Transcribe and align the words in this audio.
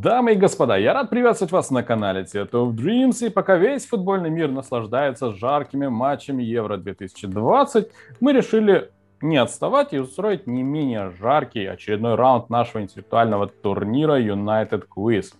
Дамы 0.00 0.32
и 0.32 0.36
господа, 0.36 0.78
я 0.78 0.94
рад 0.94 1.10
приветствовать 1.10 1.52
вас 1.52 1.70
на 1.70 1.82
канале 1.82 2.22
Theater 2.22 2.50
of 2.52 2.72
Dreams, 2.72 3.26
и 3.26 3.28
пока 3.28 3.56
весь 3.56 3.84
футбольный 3.84 4.30
мир 4.30 4.50
наслаждается 4.50 5.32
жаркими 5.32 5.86
матчами 5.86 6.42
Евро-2020, 6.42 7.90
мы 8.20 8.32
решили 8.32 8.90
не 9.20 9.36
отставать 9.36 9.92
и 9.92 9.98
устроить 9.98 10.46
не 10.46 10.62
менее 10.62 11.12
жаркий 11.20 11.66
очередной 11.66 12.14
раунд 12.14 12.48
нашего 12.48 12.80
интеллектуального 12.80 13.48
турнира 13.48 14.18
United 14.18 14.84
Quiz. 14.96 15.34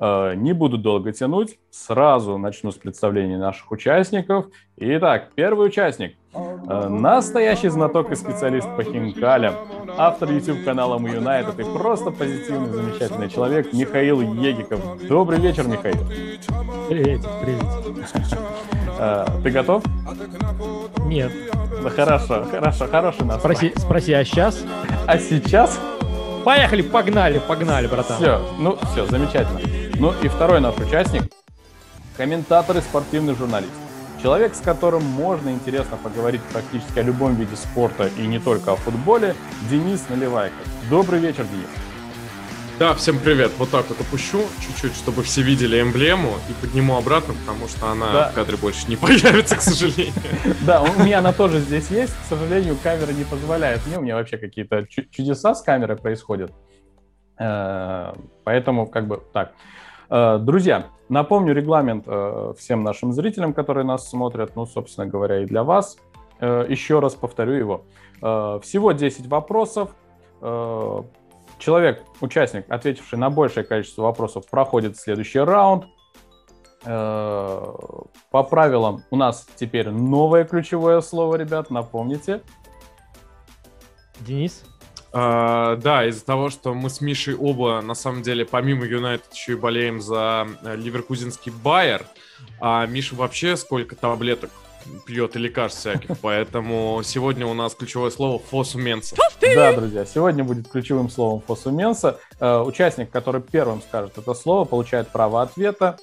Э, 0.00 0.34
не 0.34 0.54
буду 0.54 0.78
долго 0.78 1.12
тянуть, 1.12 1.58
сразу 1.70 2.38
начну 2.38 2.72
с 2.72 2.76
представления 2.76 3.36
наших 3.36 3.70
участников. 3.70 4.46
Итак, 4.76 5.32
первый 5.34 5.66
участник. 5.66 6.16
Э, 6.32 6.88
настоящий 6.88 7.68
знаток 7.68 8.10
и 8.10 8.14
специалист 8.14 8.68
по 8.74 8.82
хинкалям, 8.82 9.54
автор 9.98 10.30
YouTube-канала 10.30 10.98
Мы 10.98 11.10
Юнайтед 11.10 11.58
и 11.58 11.64
просто 11.64 12.10
позитивный, 12.10 12.68
замечательный 12.68 13.28
человек 13.28 13.72
Михаил 13.72 14.20
Егиков. 14.20 14.80
Добрый 15.08 15.40
вечер, 15.40 15.66
Михаил. 15.66 15.98
Привет, 16.88 17.20
привет. 17.42 17.64
Э, 18.98 19.26
ты 19.42 19.50
готов? 19.50 19.82
Нет. 21.04 21.32
Да 21.82 21.90
хорошо, 21.90 22.46
хорошо, 22.50 22.86
хороший 22.86 23.24
нас. 23.24 23.40
Спроси, 23.40 23.72
спроси, 23.76 24.12
а 24.12 24.24
сейчас? 24.24 24.64
А 25.06 25.18
сейчас? 25.18 25.78
Поехали, 26.44 26.82
погнали, 26.82 27.40
погнали, 27.40 27.88
братан. 27.88 28.16
Все, 28.16 28.40
ну 28.58 28.78
все, 28.92 29.04
замечательно. 29.06 29.60
Ну 29.98 30.14
и 30.22 30.28
второй 30.28 30.60
наш 30.60 30.76
участник, 30.76 31.24
комментатор 32.16 32.76
и 32.78 32.80
спортивный 32.80 33.34
журналист. 33.34 33.72
Человек, 34.20 34.56
с 34.56 34.60
которым 34.60 35.04
можно 35.04 35.50
интересно 35.50 35.96
поговорить 35.96 36.40
практически 36.52 36.98
о 36.98 37.02
любом 37.02 37.36
виде 37.36 37.54
спорта 37.54 38.08
и 38.18 38.26
не 38.26 38.40
только 38.40 38.72
о 38.72 38.76
футболе, 38.76 39.36
Денис 39.70 40.08
Наливайко. 40.08 40.56
Добрый 40.90 41.20
вечер, 41.20 41.44
Денис. 41.44 41.68
Да, 42.80 42.94
всем 42.94 43.20
привет. 43.20 43.52
Вот 43.58 43.70
так 43.70 43.88
вот 43.88 44.00
опущу 44.00 44.40
чуть-чуть, 44.60 44.94
чтобы 44.96 45.22
все 45.22 45.42
видели 45.42 45.80
эмблему 45.80 46.34
и 46.48 46.52
подниму 46.60 46.96
обратно, 46.96 47.34
потому 47.34 47.68
что 47.68 47.88
она 47.90 48.12
да. 48.12 48.28
в 48.30 48.34
кадре 48.34 48.56
больше 48.56 48.88
не 48.88 48.96
появится, 48.96 49.56
к 49.56 49.60
сожалению. 49.60 50.12
Да, 50.66 50.82
у 50.82 51.02
меня 51.02 51.18
она 51.18 51.32
тоже 51.32 51.60
здесь 51.60 51.88
есть. 51.90 52.12
К 52.12 52.28
сожалению, 52.28 52.76
камера 52.82 53.12
не 53.12 53.24
позволяет 53.24 53.86
мне. 53.86 53.98
У 53.98 54.02
меня 54.02 54.16
вообще 54.16 54.36
какие-то 54.36 54.86
чудеса 54.86 55.54
с 55.54 55.62
камерой 55.62 55.96
происходят. 55.96 56.52
Э, 57.38 58.14
поэтому 58.44 58.86
как 58.88 59.06
бы 59.06 59.22
так. 59.32 59.52
Э, 60.10 60.38
друзья, 60.38 60.86
напомню 61.08 61.54
регламент 61.54 62.04
э, 62.06 62.54
всем 62.56 62.82
нашим 62.82 63.12
зрителям, 63.12 63.52
которые 63.52 63.84
нас 63.84 64.08
смотрят, 64.08 64.56
ну, 64.56 64.66
собственно 64.66 65.06
говоря, 65.06 65.42
и 65.42 65.46
для 65.46 65.62
вас. 65.64 65.98
Э, 66.40 66.64
еще 66.68 67.00
раз 67.00 67.14
повторю 67.14 67.52
его. 67.52 67.84
Всего 68.20 68.90
10 68.90 69.28
вопросов. 69.28 69.94
Человек, 70.40 72.02
участник, 72.20 72.68
ответивший 72.68 73.16
на 73.16 73.30
большее 73.30 73.62
количество 73.62 74.02
вопросов, 74.02 74.44
проходит 74.50 74.96
следующий 74.96 75.38
раунд. 75.38 75.84
По 76.82 78.42
правилам 78.50 79.04
у 79.12 79.16
нас 79.16 79.46
теперь 79.54 79.90
новое 79.90 80.44
ключевое 80.44 81.00
слово, 81.00 81.36
ребят, 81.36 81.70
напомните. 81.70 82.42
Денис? 84.18 84.64
Uh, 85.10 85.76
да, 85.76 86.06
из-за 86.06 86.24
того, 86.24 86.50
что 86.50 86.74
мы 86.74 86.90
с 86.90 87.00
Мишей 87.00 87.34
оба, 87.34 87.80
на 87.80 87.94
самом 87.94 88.22
деле, 88.22 88.44
помимо 88.44 88.84
Юнайтед, 88.84 89.32
еще 89.32 89.52
и 89.52 89.56
болеем 89.56 90.02
за 90.02 90.46
э, 90.62 90.76
ливеркузинский 90.76 91.50
Байер, 91.50 92.04
а 92.60 92.84
Миша 92.84 93.14
вообще 93.14 93.56
сколько 93.56 93.96
таблеток 93.96 94.50
пьет 95.06 95.34
и 95.36 95.38
лекарств 95.38 95.80
всяких, 95.80 96.18
поэтому 96.22 97.00
сегодня 97.04 97.46
у 97.46 97.54
нас 97.54 97.74
ключевое 97.74 98.10
слово 98.10 98.38
«фосуменса». 98.38 99.16
Да, 99.40 99.72
друзья, 99.72 100.04
сегодня 100.04 100.44
будет 100.44 100.68
ключевым 100.68 101.08
словом 101.08 101.40
«фосуменса». 101.40 102.18
Uh, 102.38 102.64
участник, 102.64 103.10
который 103.10 103.40
первым 103.40 103.80
скажет 103.80 104.18
это 104.18 104.34
слово, 104.34 104.66
получает 104.66 105.08
право 105.08 105.40
ответа 105.40 105.96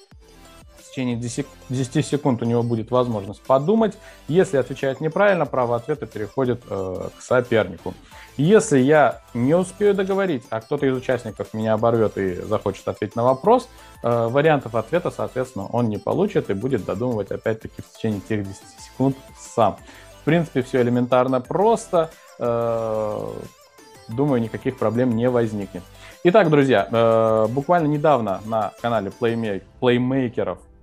течение 0.95 1.17
10 1.17 2.05
секунд 2.05 2.41
у 2.41 2.45
него 2.45 2.63
будет 2.63 2.89
возможность 2.89 3.41
подумать. 3.41 3.97
Если 4.27 4.57
отвечает 4.57 5.01
неправильно, 5.01 5.45
право 5.45 5.75
ответа 5.75 6.05
переходит 6.05 6.61
э, 6.69 7.09
к 7.17 7.21
сопернику. 7.21 7.93
Если 8.37 8.79
я 8.79 9.21
не 9.33 9.53
успею 9.55 9.93
договорить, 9.93 10.43
а 10.49 10.61
кто-то 10.61 10.85
из 10.85 10.95
участников 10.95 11.53
меня 11.53 11.73
оборвет 11.73 12.17
и 12.17 12.35
захочет 12.35 12.87
ответить 12.87 13.15
на 13.15 13.23
вопрос, 13.23 13.67
э, 14.03 14.27
вариантов 14.27 14.75
ответа, 14.75 15.11
соответственно, 15.11 15.67
он 15.67 15.89
не 15.89 15.97
получит 15.97 16.49
и 16.49 16.53
будет 16.53 16.85
додумывать 16.85 17.31
опять-таки 17.31 17.81
в 17.81 17.97
течение 17.97 18.21
тех 18.21 18.43
10 18.45 18.61
секунд 18.79 19.17
сам. 19.37 19.77
В 20.21 20.23
принципе, 20.23 20.61
все 20.61 20.81
элементарно 20.81 21.41
просто. 21.41 22.09
Э, 22.39 23.33
думаю, 24.07 24.41
никаких 24.41 24.77
проблем 24.77 25.15
не 25.15 25.29
возникнет. 25.29 25.83
Итак, 26.23 26.49
друзья, 26.49 26.87
э, 26.89 27.47
буквально 27.49 27.87
недавно 27.87 28.41
на 28.45 28.71
канале 28.81 29.11
Э, 29.19 30.74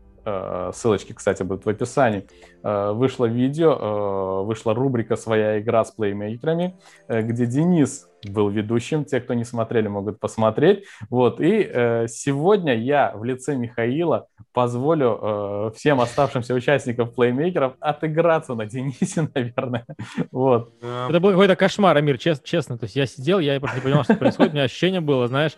ссылочки, 0.73 1.13
кстати, 1.13 1.43
будут 1.43 1.65
в 1.65 1.69
описании, 1.69 2.27
э, 2.63 2.93
вышло 2.93 3.27
видео, 3.27 3.73
э, 3.73 4.47
вышла 4.47 4.75
рубрика 4.75 5.17
«Своя 5.17 5.61
игра 5.61 5.85
с 5.85 5.91
плеймейкерами», 5.91 6.77
где 7.09 7.47
Денис 7.47 8.09
был 8.29 8.49
ведущим. 8.49 9.05
Те, 9.05 9.21
кто 9.21 9.35
не 9.35 9.45
смотрели, 9.45 9.89
могут 9.89 10.21
посмотреть. 10.21 10.85
Вот. 11.11 11.41
И 11.41 12.07
сегодня 12.09 12.77
я 12.77 13.13
в 13.17 13.25
лице 13.25 13.57
Михаила 13.57 14.29
позволю 14.53 15.73
всем 15.75 16.01
оставшимся 16.01 16.55
участникам 16.55 17.11
плеймейкеров 17.11 17.75
отыграться 17.81 18.55
на 18.55 18.67
Денисе, 18.67 19.29
наверное. 19.35 19.87
Вот. 20.31 20.73
Это 20.81 21.19
был 21.19 21.31
какой-то 21.31 21.57
кошмар, 21.57 21.97
Амир, 21.97 22.17
честно. 22.19 22.79
То 22.79 22.85
есть 22.85 22.95
я 22.95 23.07
сидел, 23.07 23.41
я 23.41 23.59
просто 23.59 23.79
не 23.79 23.83
понимал, 23.83 24.05
что 24.05 24.15
происходит. 24.15 24.53
У 24.53 24.55
меня 24.55 24.65
ощущение 24.65 25.01
было, 25.01 25.27
знаешь, 25.27 25.57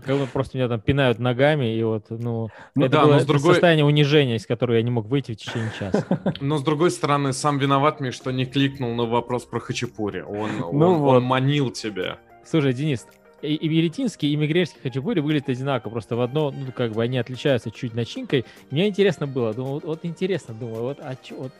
как 0.00 0.28
просто 0.30 0.56
меня 0.56 0.68
там 0.68 0.80
пинают 0.80 1.18
ногами, 1.18 1.76
и 1.76 1.82
вот, 1.82 2.06
ну, 2.10 2.48
ну 2.74 2.84
это 2.84 2.92
да, 2.92 3.04
было 3.04 3.12
но 3.14 3.20
с 3.20 3.26
другой... 3.26 3.52
состояние 3.52 3.84
унижения, 3.84 4.36
из 4.36 4.46
которого 4.46 4.76
я 4.76 4.82
не 4.82 4.90
мог 4.90 5.06
выйти 5.06 5.32
в 5.32 5.36
течение 5.36 5.70
часа. 5.78 6.04
Но, 6.40 6.58
с 6.58 6.62
другой 6.62 6.90
стороны, 6.90 7.32
сам 7.32 7.58
виноват 7.58 8.00
мне, 8.00 8.10
что 8.10 8.30
не 8.30 8.46
кликнул 8.46 8.94
на 8.94 9.04
вопрос 9.04 9.44
про 9.44 9.60
хачапури. 9.60 10.20
Он, 10.20 10.50
ну 10.58 10.86
он, 10.86 10.98
вот. 10.98 11.16
он 11.16 11.22
манил 11.24 11.70
тебя. 11.70 12.18
Слушай, 12.44 12.72
Денис, 12.72 13.06
и, 13.42 13.68
Веретинский, 13.68 14.32
и 14.32 14.36
Мигрельский 14.36 14.80
хачапури 14.82 15.20
выглядят 15.20 15.48
одинаково, 15.48 15.90
просто 15.90 16.16
в 16.16 16.20
одно, 16.20 16.50
ну, 16.50 16.72
как 16.72 16.92
бы 16.92 17.02
они 17.02 17.18
отличаются 17.18 17.70
чуть 17.70 17.94
начинкой. 17.94 18.44
Мне 18.70 18.88
интересно 18.88 19.26
было, 19.26 19.52
думал, 19.52 19.74
вот, 19.74 19.84
вот 19.84 20.00
интересно, 20.04 20.54
думаю, 20.54 20.82
вот, 20.82 20.98
а 21.00 21.14
чё, 21.16 21.36
вот, 21.36 21.52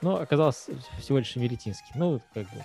ну, 0.00 0.16
оказалось 0.16 0.68
всего 0.98 1.18
лишь 1.18 1.34
Веретинский. 1.34 1.92
Ну, 1.94 2.20
как 2.32 2.44
бы, 2.44 2.64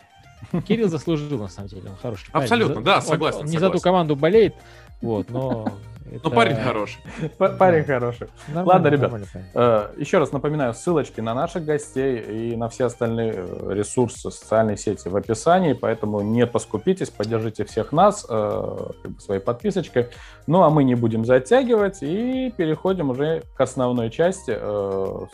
Кирилл 0.68 0.90
заслужил, 0.90 1.40
на 1.40 1.50
самом 1.50 1.70
деле, 1.70 1.90
он 1.90 1.96
хороший 2.02 2.30
Абсолютно, 2.32 2.76
парень. 2.76 2.86
да, 2.86 3.02
согласен. 3.02 3.40
Он, 3.40 3.46
он 3.46 3.52
не 3.52 3.58
за 3.58 3.70
ту 3.70 3.80
команду 3.80 4.16
болеет, 4.16 4.56
вот, 5.02 5.30
но... 5.30 5.68
Ну, 6.24 6.32
парень 6.32 6.56
хороший. 6.56 7.00
Парень 7.38 7.84
хороший. 7.84 8.30
Ладно, 8.54 8.88
ребят, 8.88 9.14
э, 9.54 9.90
еще 9.98 10.18
раз 10.18 10.32
напоминаю, 10.32 10.74
ссылочки 10.74 11.22
на 11.22 11.34
наших 11.34 11.66
гостей 11.66 12.20
и 12.20 12.56
на 12.56 12.68
все 12.70 12.86
остальные 12.86 13.34
э, 13.36 13.74
ресурсы, 13.74 14.32
социальные 14.32 14.78
сети 14.78 15.08
в 15.08 15.16
описании, 15.16 15.74
поэтому 15.74 16.22
не 16.22 16.48
поскупитесь, 16.48 17.10
поддержите 17.10 17.64
всех 17.66 17.92
нас 17.92 18.26
э, 18.28 18.78
своей 19.20 19.40
подписочкой. 19.40 20.08
Ну, 20.48 20.64
а 20.64 20.70
мы 20.70 20.84
не 20.84 20.96
будем 20.96 21.26
затягивать 21.26 22.02
и 22.02 22.52
переходим 22.58 23.12
уже 23.12 23.44
к 23.56 23.62
основной 23.62 24.10
части, 24.10 24.58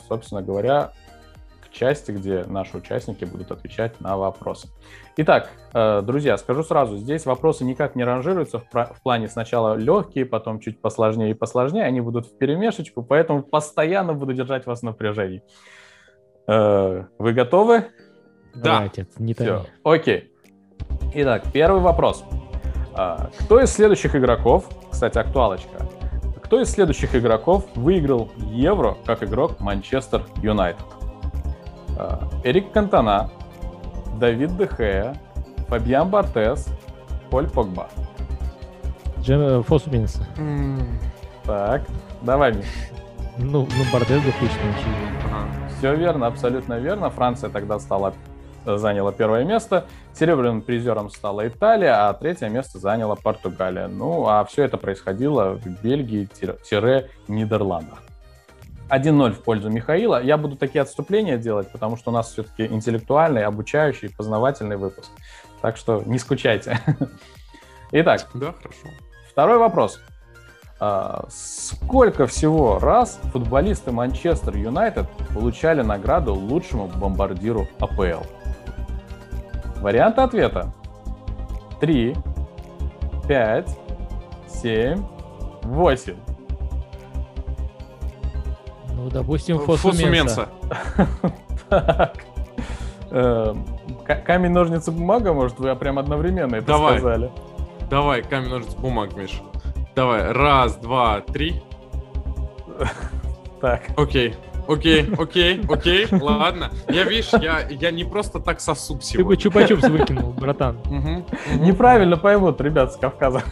собственно 0.09 0.41
говоря, 0.41 0.91
части, 1.75 2.11
где 2.11 2.43
наши 2.45 2.77
участники 2.77 3.25
будут 3.25 3.51
отвечать 3.51 3.99
на 3.99 4.17
вопросы. 4.17 4.69
Итак, 5.17 5.49
э, 5.73 6.01
друзья, 6.01 6.37
скажу 6.37 6.63
сразу, 6.63 6.97
здесь 6.97 7.25
вопросы 7.25 7.65
никак 7.65 7.95
не 7.95 8.03
ранжируются 8.03 8.59
в 8.59 9.01
плане 9.03 9.27
сначала 9.27 9.75
легкие, 9.75 10.25
потом 10.25 10.59
чуть 10.59 10.81
посложнее 10.81 11.31
и 11.31 11.33
посложнее, 11.33 11.83
они 11.83 12.01
будут 12.01 12.27
в 12.27 12.37
перемешечку, 12.37 13.03
поэтому 13.03 13.43
постоянно 13.43 14.13
буду 14.13 14.33
держать 14.33 14.65
вас 14.65 14.79
в 14.79 14.83
напряжении. 14.83 15.43
Э, 16.47 17.05
вы 17.19 17.33
готовы? 17.33 17.87
Да. 18.55 18.75
Давайте, 18.75 19.07
не 19.19 19.33
Все, 19.33 19.65
окей. 19.83 20.31
Итак, 21.13 21.43
первый 21.53 21.81
вопрос. 21.81 22.23
Э, 22.97 23.27
кто 23.39 23.61
из 23.61 23.71
следующих 23.71 24.15
игроков, 24.15 24.69
кстати, 24.89 25.17
актуалочка, 25.17 25.89
кто 26.41 26.61
из 26.61 26.69
следующих 26.69 27.15
игроков 27.15 27.65
выиграл 27.75 28.31
Евро 28.37 28.95
как 29.05 29.23
игрок 29.23 29.59
Манчестер 29.59 30.25
Юнайтед? 30.41 30.94
Э, 31.97 32.17
Эрик 32.43 32.71
Кантона, 32.71 33.29
Давид 34.19 34.55
Дехея, 34.57 35.15
Фабиан 35.67 36.09
Бартес, 36.09 36.67
Поль 37.29 37.49
Погба. 37.49 37.87
Джем 39.21 39.41
э, 39.41 39.61
Фосуминс. 39.63 40.21
Так, 41.43 41.83
давай, 42.21 42.53
Миш. 42.53 42.65
Ну, 43.37 43.67
ну 43.77 43.83
Бартес 43.91 44.19
отлично, 44.19 44.61
очевидно. 44.75 45.09
Ага. 45.25 45.47
Все 45.77 45.93
верно, 45.95 46.27
абсолютно 46.27 46.79
верно. 46.79 47.09
Франция 47.09 47.49
тогда 47.49 47.79
стала 47.79 48.13
заняла 48.65 49.11
первое 49.11 49.43
место. 49.43 49.85
Серебряным 50.13 50.61
призером 50.61 51.09
стала 51.09 51.45
Италия, 51.47 52.07
а 52.07 52.13
третье 52.13 52.47
место 52.49 52.77
заняла 52.79 53.15
Португалия. 53.15 53.87
Ну, 53.87 54.27
а 54.27 54.45
все 54.45 54.63
это 54.63 54.77
происходило 54.77 55.55
в 55.55 55.65
Бельгии-Нидерландах. 55.83 58.01
1-0 58.89 59.31
в 59.31 59.43
пользу 59.43 59.69
Михаила. 59.69 60.21
Я 60.21 60.37
буду 60.37 60.55
такие 60.55 60.81
отступления 60.81 61.37
делать, 61.37 61.71
потому 61.71 61.97
что 61.97 62.11
у 62.11 62.13
нас 62.13 62.31
все-таки 62.31 62.65
интеллектуальный, 62.65 63.43
обучающий, 63.43 64.09
познавательный 64.09 64.77
выпуск. 64.77 65.09
Так 65.61 65.77
что 65.77 66.03
не 66.05 66.19
скучайте. 66.19 66.79
Итак. 67.91 68.27
Да, 68.33 68.51
хорошо. 68.51 68.87
Второй 69.29 69.57
вопрос. 69.57 69.99
А, 70.79 71.25
сколько 71.29 72.27
всего 72.27 72.79
раз 72.79 73.19
футболисты 73.31 73.91
Манчестер 73.91 74.57
Юнайтед 74.57 75.07
получали 75.33 75.81
награду 75.81 76.33
лучшему 76.33 76.87
бомбардиру 76.87 77.67
АПЛ? 77.79 78.23
Варианты 79.77 80.21
ответа. 80.21 80.73
3, 81.79 82.15
5, 83.27 83.77
7, 84.47 85.05
8. 85.63 86.34
Ну, 89.05 89.11
допустим, 89.11 89.59
Фосу 89.59 89.91
Фосу 89.91 90.09
Менса. 90.09 90.49
Так. 91.69 92.25
Эм, 93.11 93.63
Камень, 94.25 94.51
ножницы, 94.51 94.91
бумага, 94.91 95.31
может, 95.31 95.59
вы 95.59 95.75
прям 95.75 95.99
одновременно 95.99 96.55
это 96.55 96.65
Давай. 96.65 96.97
сказали? 96.97 97.31
Давай, 97.87 98.23
камень, 98.23 98.49
ножницы, 98.49 98.75
бумаг, 98.77 99.15
Миш. 99.15 99.41
Давай, 99.95 100.31
раз, 100.31 100.77
два, 100.77 101.21
три. 101.21 101.61
Так. 103.61 103.83
Окей. 103.95 104.35
Окей, 104.67 105.07
окей, 105.17 105.61
окей, 105.69 106.07
ладно. 106.11 106.71
Я, 106.89 107.03
видишь, 107.03 107.29
я, 107.33 107.59
я 107.69 107.91
не 107.91 108.05
просто 108.05 108.39
так 108.39 108.59
сосу 108.59 108.95
Ты 108.95 109.23
бы 109.23 109.37
сегодня. 109.37 109.67
чупа-чупс 109.67 109.89
выкинул, 109.97 110.33
братан. 110.33 110.77
Неправильно 111.59 112.17
поймут, 112.17 112.59
ребят, 112.59 112.93
с 112.93 112.97
Кавказа. 112.97 113.43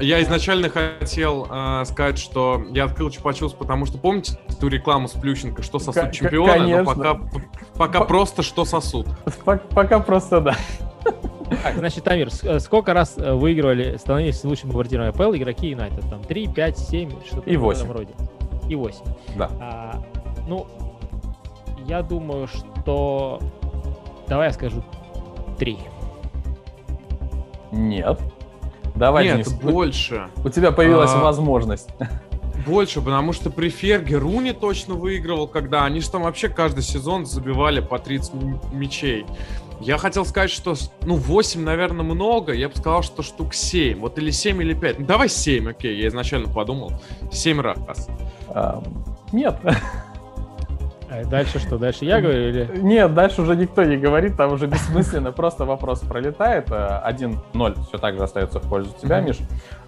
Я 0.00 0.22
изначально 0.22 0.68
хотел 0.68 1.46
э, 1.50 1.84
сказать, 1.86 2.18
что 2.18 2.62
я 2.70 2.84
открыл 2.84 3.08
Чупа-Чупс, 3.08 3.54
потому 3.56 3.86
что 3.86 3.98
помните 3.98 4.38
ту 4.60 4.68
рекламу 4.68 5.08
с 5.08 5.12
Плющенко, 5.12 5.62
что 5.62 5.78
сосут 5.78 6.04
к- 6.08 6.12
чемпионы, 6.12 6.52
конечно. 6.52 6.82
но 6.82 6.94
пока, 6.94 7.20
пока 7.76 7.98
По- 8.00 8.04
просто 8.06 8.42
что 8.42 8.64
сосут. 8.64 9.06
Пок- 9.44 9.62
Пока 9.74 10.00
просто 10.00 10.40
да. 10.40 10.56
Так, 11.62 11.76
значит, 11.78 12.04
Тамир, 12.04 12.28
э, 12.44 12.58
сколько 12.60 12.94
раз 12.94 13.14
э, 13.18 13.32
выигрывали, 13.32 13.96
становились 13.96 14.42
лучшим 14.44 14.70
бомбардиром 14.70 15.08
АПЛ 15.08 15.34
игроки 15.34 15.68
Юнайтед? 15.68 16.08
Там 16.08 16.22
3, 16.22 16.46
5, 16.48 16.78
7, 16.78 17.10
что-то 17.26 17.50
И 17.50 17.56
в 17.56 17.60
восемь. 17.60 17.84
этом 17.84 17.96
роде. 17.96 18.14
И 18.68 18.74
8. 18.76 19.04
Да. 19.36 19.50
А, 19.60 20.02
ну, 20.46 20.66
я 21.86 22.02
думаю, 22.02 22.46
что... 22.46 23.40
Давай 24.28 24.46
я 24.48 24.52
скажу 24.52 24.84
3. 25.58 25.76
Нет. 27.72 28.20
Давай, 29.00 29.24
Нет, 29.24 29.34
Денис, 29.46 29.48
у- 29.62 29.70
больше. 29.70 30.28
у 30.44 30.48
тебя 30.50 30.70
появилась 30.72 31.10
А. 31.12 31.18
возможность. 31.20 31.88
Больше, 32.66 33.00
потому 33.00 33.32
что 33.32 33.48
при 33.50 33.70
Ферге 33.70 34.18
Руни 34.18 34.52
точно 34.52 34.92
выигрывал, 34.92 35.48
когда 35.48 35.86
они 35.86 36.00
же 36.00 36.10
там 36.10 36.22
вообще 36.24 36.48
каждый 36.50 36.82
сезон 36.82 37.24
забивали 37.24 37.80
по 37.80 37.98
30 37.98 38.34
м- 38.34 38.60
мячей. 38.72 39.24
Я 39.80 39.96
хотел 39.96 40.26
сказать, 40.26 40.50
что, 40.50 40.74
ну, 41.00 41.14
8, 41.16 41.62
наверное, 41.64 42.04
много. 42.04 42.52
Я 42.52 42.68
бы 42.68 42.76
сказал, 42.76 43.02
что 43.02 43.22
штук 43.22 43.54
7. 43.54 43.98
Вот 44.00 44.18
или 44.18 44.30
7, 44.30 44.60
или 44.60 44.74
5. 44.74 44.98
Ну, 44.98 45.06
давай 45.06 45.30
7, 45.30 45.70
окей. 45.70 45.96
Я 45.98 46.08
изначально 46.08 46.52
подумал. 46.52 46.92
7 47.32 47.58
раз. 47.62 48.06
А, 48.48 48.82
Нет. 49.32 49.56
А 51.10 51.24
дальше 51.24 51.58
что? 51.58 51.76
Дальше 51.76 52.04
я 52.04 52.20
говорю 52.20 52.48
или... 52.48 52.70
Нет, 52.78 53.12
дальше 53.14 53.42
уже 53.42 53.56
никто 53.56 53.82
не 53.82 53.96
говорит, 53.96 54.36
там 54.36 54.52
уже 54.52 54.68
бессмысленно, 54.68 55.32
просто 55.32 55.64
вопрос 55.64 56.00
пролетает. 56.00 56.70
э, 56.70 57.00
1-0 57.10 57.82
все 57.88 57.98
так 57.98 58.16
же 58.16 58.22
остается 58.22 58.60
в 58.60 58.68
пользу 58.68 58.94
тебя. 59.02 59.20
Миш. 59.20 59.38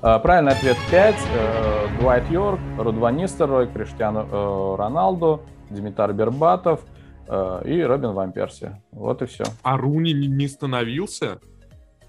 Э, 0.02 0.18
Правильный 0.20 0.52
ответ 0.52 0.76
5. 0.90 1.14
э, 1.14 2.00
Дуайт 2.00 2.28
Йорк, 2.28 2.58
Рудван 2.76 3.16
Нистеррой, 3.16 3.68
Криштиану 3.68 4.26
э, 4.30 4.76
Роналду, 4.76 5.42
Димитар 5.70 6.12
Бербатов 6.12 6.80
э, 7.28 7.62
и 7.66 7.82
Робин 7.82 8.12
Ван 8.14 8.32
Перси. 8.32 8.76
Вот 8.90 9.22
и 9.22 9.26
все. 9.26 9.44
А 9.62 9.76
Руни 9.76 10.12
не, 10.12 10.48
становился? 10.48 11.38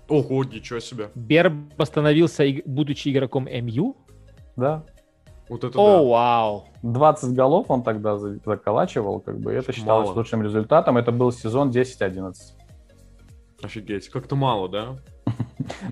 Ого, 0.09 0.43
ничего 0.43 0.79
себе. 0.79 1.09
Берб 1.13 1.53
остановился, 1.77 2.43
будучи 2.65 3.09
игроком 3.09 3.45
МЮ? 3.45 3.95
Да. 4.55 4.83
Вот 5.49 5.63
это 5.63 5.77
О, 5.79 5.97
да. 5.97 6.03
вау. 6.09 6.63
20 6.83 7.33
голов 7.33 7.65
он 7.69 7.83
тогда 7.83 8.17
за- 8.17 8.39
заколачивал, 8.45 9.19
как 9.19 9.39
бы 9.39 9.53
и 9.53 9.57
это 9.57 9.71
считалось 9.73 10.07
Мало. 10.07 10.17
лучшим 10.17 10.41
результатом. 10.41 10.97
Это 10.97 11.11
был 11.11 11.31
сезон 11.31 11.69
10-11. 11.69 12.33
Офигеть. 13.61 14.09
Как-то 14.09 14.35
мало, 14.35 14.69
да? 14.69 14.95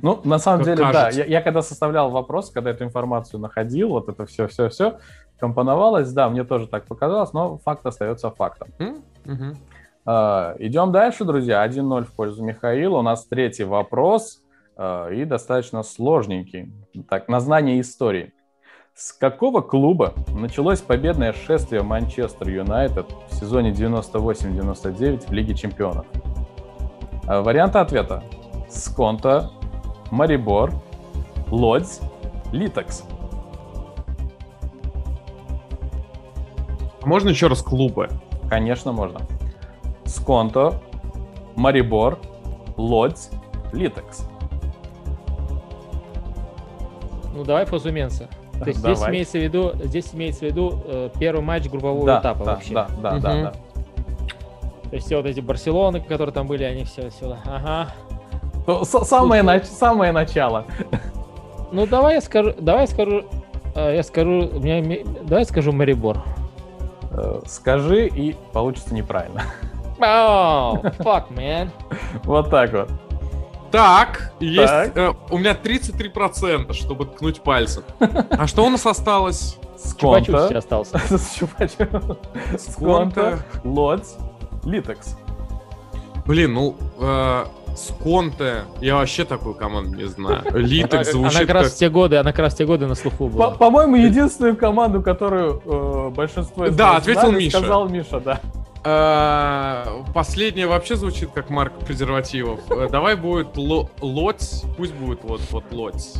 Ну, 0.01 0.19
на 0.25 0.37
самом 0.39 0.59
Как 0.59 0.65
деле, 0.65 0.77
да. 0.85 0.91
кажется. 0.91 1.21
Я, 1.21 1.25
я 1.25 1.41
когда 1.41 1.61
составлял 1.61 2.09
вопрос, 2.09 2.49
когда 2.49 2.71
эту 2.71 2.83
информацию 2.83 3.39
находил, 3.39 3.89
вот 3.89 4.09
это 4.09 4.25
все-все-все 4.25 4.99
компоновалось, 5.39 6.11
да, 6.11 6.29
мне 6.29 6.43
тоже 6.43 6.67
так 6.67 6.85
показалось, 6.85 7.31
но 7.33 7.57
факт 7.57 7.85
остается 7.85 8.29
фактом. 8.31 8.67
Мгм. 9.25 9.55
А, 10.05 10.55
идем 10.59 10.91
дальше, 10.91 11.23
друзья. 11.25 11.63
1-0 11.63 12.03
в 12.03 12.11
пользу 12.13 12.43
Михаила. 12.43 12.97
У 12.99 13.01
нас 13.01 13.25
третий 13.25 13.63
вопрос 13.63 14.41
а, 14.75 15.07
и 15.09 15.23
достаточно 15.25 15.83
сложненький. 15.83 16.71
Так, 17.09 17.27
на 17.29 17.39
знание 17.39 17.79
истории. 17.79 18.33
С 19.01 19.13
какого 19.13 19.61
клуба 19.61 20.13
началось 20.27 20.79
победное 20.79 21.33
шествие 21.33 21.81
Манчестер 21.81 22.47
Юнайтед 22.47 23.07
в 23.31 23.33
сезоне 23.33 23.71
98-99 23.71 25.27
в 25.27 25.31
Лиге 25.31 25.55
Чемпионов? 25.55 26.05
А, 27.25 27.41
Варианты 27.41 27.79
ответа. 27.79 28.23
Сконта, 28.69 29.49
Марибор, 30.11 30.71
Лодзь, 31.47 31.99
Литекс. 32.51 33.03
А 37.01 37.07
Можно 37.07 37.29
еще 37.29 37.47
раз 37.47 37.63
клубы? 37.63 38.07
Конечно, 38.51 38.91
можно. 38.91 39.21
Сконто, 40.05 40.79
Марибор, 41.55 42.19
Лодзь, 42.77 43.31
Литекс. 43.73 44.27
Ну, 47.33 47.43
давай 47.43 47.65
Фозуменса. 47.65 48.29
То 48.63 48.69
есть 48.69 48.79
здесь 48.79 49.01
имеется 49.07 49.37
в 49.39 49.41
виду, 49.41 49.71
здесь 49.83 50.09
имеется 50.13 50.39
в 50.41 50.43
виду 50.43 50.79
э, 50.85 51.09
первый 51.19 51.41
матч 51.41 51.67
группового 51.69 52.05
Да, 52.05 52.19
этапа 52.19 52.45
да, 52.45 52.51
вообще. 52.53 52.73
да, 52.73 52.87
да, 53.01 53.11
да, 53.19 53.29
Мгм. 53.33 53.43
да. 53.43 53.51
То 54.89 54.95
есть 54.95 55.05
все 55.05 55.17
вот 55.17 55.25
эти 55.25 55.39
Барселоны, 55.39 56.01
которые 56.01 56.33
там 56.33 56.47
были, 56.47 56.63
они 56.63 56.83
все 56.83 57.09
сюда. 57.11 57.39
Ага. 57.45 57.93
Ну, 58.67 58.83
с- 58.83 59.05
Самое, 59.05 59.41
нач- 59.43 59.65
самое 59.65 60.11
начало. 60.11 60.65
Ну 61.71 61.87
давай 61.87 62.15
я 62.15 62.21
скажу, 62.21 62.53
давай 62.59 62.81
я 62.81 62.87
скажу, 62.87 63.23
э, 63.75 63.95
я 63.95 64.03
скажу, 64.03 64.49
у 64.53 64.59
меня, 64.59 65.03
давай 65.23 65.41
я 65.43 65.45
скажу 65.45 65.71
Марибор. 65.71 66.17
Э, 67.11 67.41
Скажи, 67.45 68.07
и 68.07 68.35
получится 68.53 68.93
неправильно. 68.93 69.43
Oh, 69.99 70.81
fuck, 70.99 71.25
man. 71.29 71.69
Вот 72.23 72.49
так 72.49 72.71
вот. 72.73 72.89
Так, 73.71 74.33
есть. 74.39 74.67
Так. 74.67 74.97
э, 74.97 75.13
у 75.29 75.37
меня 75.37 75.53
33%, 75.53 76.73
чтобы 76.73 77.05
ткнуть 77.05 77.41
пальцем. 77.41 77.83
А 78.29 78.47
что 78.47 78.65
у 78.65 78.69
нас 78.69 78.85
осталось? 78.85 79.57
Сконто. 79.77 80.47
все 80.47 80.57
остался. 80.57 80.97
С 81.09 81.39
Чупа-чупс. 81.39 82.17
Сконто, 82.57 83.39
Лодзь, 83.63 84.15
Литекс. 84.63 85.17
Блин, 86.25 86.53
ну, 86.53 86.75
э, 86.99 87.45
Сконте, 87.75 88.63
я 88.79 88.95
вообще 88.95 89.25
такую 89.25 89.55
команду 89.55 89.97
не 89.97 90.05
знаю. 90.07 90.43
Литек 90.53 90.93
Она 90.93 91.03
звучит 91.03 91.39
как 91.47 91.49
раз 91.49 91.73
в 91.73 91.77
те 91.77 91.89
годы, 91.89 92.17
она 92.17 92.31
как 92.31 92.39
раз 92.39 92.53
в 92.53 92.57
те 92.57 92.65
годы 92.65 92.85
на 92.87 92.95
слуху 92.95 93.27
была. 93.27 93.51
По-моему, 93.51 93.95
единственную 93.95 94.55
команду, 94.55 95.01
которую 95.01 95.61
э, 95.65 96.09
большинство 96.09 96.65
из 96.67 96.75
Да, 96.75 96.97
ответил 96.97 97.29
знали, 97.29 97.43
Миша. 97.43 97.57
сказал 97.57 97.89
Миша, 97.89 98.19
да. 98.19 98.41
Э, 98.83 99.85
Последнее 100.13 100.65
вообще 100.67 100.95
звучит 100.95 101.29
как 101.31 101.49
марка 101.49 101.79
презервативов. 101.85 102.59
Э, 102.71 102.87
Давай 102.91 103.15
будет 103.15 103.55
ло- 103.55 103.89
лоть, 104.01 104.63
пусть 104.75 104.93
будет 104.95 105.23
вот, 105.23 105.41
вот 105.51 105.63
лоть. 105.71 106.13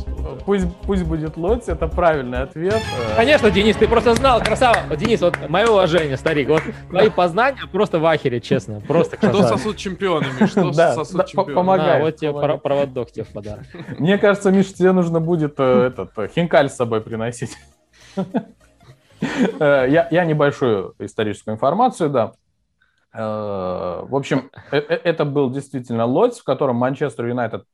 Пусть, 0.46 0.66
пусть 0.86 1.02
будет 1.04 1.36
Лодзь, 1.36 1.68
это 1.68 1.88
правильный 1.88 2.42
ответ. 2.42 2.80
Конечно, 3.16 3.50
Денис, 3.50 3.76
ты 3.76 3.88
просто 3.88 4.14
знал, 4.14 4.40
красава. 4.42 4.96
Денис, 4.96 5.20
вот 5.20 5.36
мое 5.48 5.66
уважение, 5.66 6.16
старик. 6.16 6.48
Вот 6.48 6.62
твои 6.90 7.10
познания 7.10 7.62
просто 7.70 7.98
в 7.98 8.06
ахере, 8.06 8.40
честно. 8.40 8.80
Просто 8.80 9.16
Что 9.16 9.30
красава. 9.30 9.74
чемпионами? 9.76 10.46
Что 10.46 10.70
Да, 10.70 10.94
сосут 10.94 11.16
да, 11.16 11.22
по- 11.24 11.28
чемпионами? 11.28 11.54
помогай. 11.54 12.00
Вот 12.02 12.16
тебе 12.16 12.32
проводок 12.58 13.10
тебе 13.10 13.24
в 13.24 13.28
подарок. 13.28 13.64
Мне 13.98 14.16
кажется, 14.18 14.50
Миш, 14.52 14.72
тебе 14.72 14.92
нужно 14.92 15.18
будет 15.20 15.54
э, 15.58 15.88
этот 15.88 16.16
э, 16.16 16.28
хинкаль 16.34 16.70
с 16.70 16.76
собой 16.76 17.00
приносить. 17.00 17.50
Я, 19.60 20.08
я 20.10 20.24
небольшую 20.24 20.94
историческую 20.98 21.54
информацию, 21.54 22.10
да. 22.10 22.32
Э, 23.14 24.02
В 24.04 24.14
общем, 24.16 24.50
э- 24.70 24.78
э- 24.78 25.00
это 25.04 25.24
был 25.24 25.50
действительно 25.50 26.06
Лодзь, 26.06 26.38
в 26.40 26.44
котором 26.44 26.76
Манчестер 26.76 27.26
Юнайтед 27.26 27.64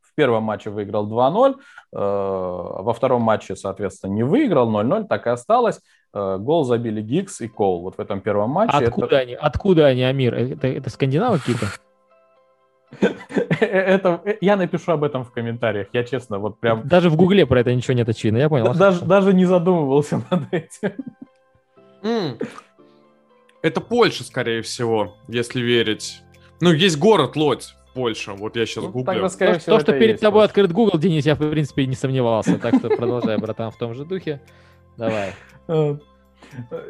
в 0.00 0.14
первом 0.14 0.44
матче 0.44 0.70
выиграл 0.70 1.06
2-0, 1.08 1.54
э, 1.54 1.56
во 1.98 2.92
втором 2.92 3.22
матче, 3.22 3.56
соответственно, 3.56 4.12
не 4.12 4.22
выиграл 4.22 4.70
0-0, 4.70 5.06
так 5.08 5.26
и 5.26 5.30
осталось. 5.30 5.80
Гол 6.12 6.62
забили 6.64 7.00
Гикс 7.02 7.40
и 7.40 7.48
Коул 7.48 7.82
вот 7.82 7.96
в 7.96 8.00
этом 8.00 8.20
первом 8.20 8.50
матче. 8.50 8.76
Это- 8.76 8.86
Откуда 8.88 9.18
они? 9.18 9.34
Откуда 9.34 9.86
они, 9.86 10.04
Амир? 10.04 10.34
Это, 10.34 10.68
это 10.68 10.88
скандинавы 10.90 11.38
какие-то? 11.40 11.66
Это, 13.60 14.20
я 14.40 14.54
напишу 14.56 14.92
об 14.92 15.02
этом 15.02 15.24
в 15.24 15.32
комментариях. 15.32 15.88
Я 15.92 16.04
честно, 16.04 16.38
вот 16.38 16.60
прям 16.60 16.86
Даже 16.86 17.10
в 17.10 17.16
Гугле 17.16 17.44
про 17.46 17.58
это 17.60 17.74
ничего 17.74 17.94
нет 17.94 18.08
очевидно, 18.08 18.38
я 18.38 18.48
понял. 18.48 18.72
даже, 18.74 19.04
даже 19.04 19.32
не 19.34 19.44
задумывался 19.46 20.22
над 20.30 20.42
этим. 20.52 20.92
Это 23.64 23.80
Польша, 23.80 24.24
скорее 24.24 24.60
всего, 24.60 25.16
если 25.26 25.60
верить. 25.62 26.20
Ну, 26.60 26.70
есть 26.72 26.98
город 26.98 27.34
Лодь. 27.34 27.74
больше. 27.94 28.32
Вот 28.32 28.56
я 28.56 28.66
сейчас 28.66 28.84
Ну, 28.84 28.90
гуглю. 28.90 29.06
тогда, 29.06 29.28
скорее 29.30 29.54
То, 29.54 29.58
всего, 29.60 29.76
то, 29.76 29.80
что 29.82 29.92
перед 29.92 30.10
есть 30.10 30.20
тобой 30.20 30.40
Польша. 30.40 30.44
открыт 30.50 30.72
Google, 30.72 30.98
Денис, 30.98 31.24
я, 31.24 31.34
в 31.34 31.38
принципе, 31.50 31.86
не 31.86 31.94
сомневался. 31.94 32.58
Так 32.58 32.74
что 32.76 32.88
продолжай, 32.90 33.38
братан, 33.38 33.70
в 33.70 33.78
том 33.78 33.94
же 33.94 34.04
духе. 34.04 34.42
Давай. 34.98 35.32
Э, 35.68 35.96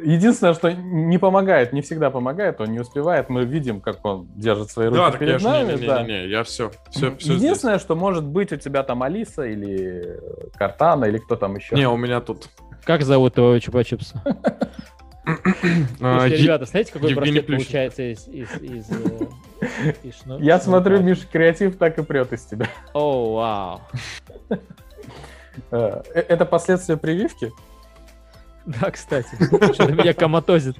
Единственное, 0.02 0.52
что 0.54 0.72
не 0.72 1.16
помогает, 1.18 1.72
не 1.72 1.80
всегда 1.80 2.10
помогает, 2.10 2.60
он 2.60 2.72
не 2.72 2.80
успевает. 2.80 3.28
Мы 3.30 3.44
видим, 3.44 3.80
как 3.80 4.04
он 4.04 4.26
держит 4.34 4.70
свои 4.70 4.88
руки 4.88 4.98
Да, 4.98 5.10
так 5.12 5.20
перед 5.20 5.40
я 5.40 5.48
нами. 5.48 5.70
же 5.76 5.80
не, 5.80 5.86
да. 5.86 6.02
не, 6.02 6.08
не, 6.12 6.20
не, 6.22 6.28
я 6.28 6.42
все, 6.42 6.72
все, 6.90 7.14
все 7.16 7.34
Единственное, 7.34 7.78
что 7.78 7.94
может 7.94 8.24
быть 8.24 8.50
у 8.52 8.56
тебя 8.56 8.82
там 8.82 9.02
Алиса 9.04 9.44
или 9.44 10.18
Картана 10.56 11.04
или 11.04 11.18
кто 11.18 11.36
там 11.36 11.54
еще. 11.54 11.76
Не, 11.76 11.88
у 11.88 11.96
меня 11.96 12.20
тут. 12.20 12.48
Как 12.84 13.02
зовут 13.02 13.34
твоего 13.34 13.56
чупа-чупса? 13.56 14.16
а, 15.26 16.18
Слушайте, 16.20 16.42
ребята, 16.44 16.64
знаете, 16.66 16.92
какой 16.92 17.10
Евгений 17.10 17.40
браслет 17.40 17.46
Плющенко. 17.46 17.64
получается 17.64 18.02
из... 18.12 18.28
из, 18.28 18.62
из, 18.62 18.90
э, 18.90 19.94
из 20.02 20.42
Я 20.42 20.60
смотрю? 20.60 21.00
Миша, 21.00 21.26
креатив 21.30 21.78
так 21.78 21.98
и 21.98 22.02
прет 22.02 22.32
из 22.32 22.44
тебя. 22.44 22.66
О, 22.92 23.34
вау. 23.34 23.80
Э, 25.70 26.02
э, 26.14 26.20
Это 26.28 26.44
последствия 26.44 26.96
прививки? 26.96 27.52
Да, 28.66 28.90
кстати. 28.90 29.28
Что-то 29.36 29.92
меня 29.92 30.14
коматозит. 30.14 30.76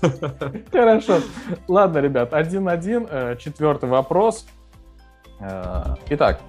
Хорошо. 0.72 1.20
Ладно, 1.68 1.98
ребят, 1.98 2.34
один-один. 2.34 3.08
Четвертый 3.38 3.88
вопрос. 3.88 4.46
Итак, 5.40 6.40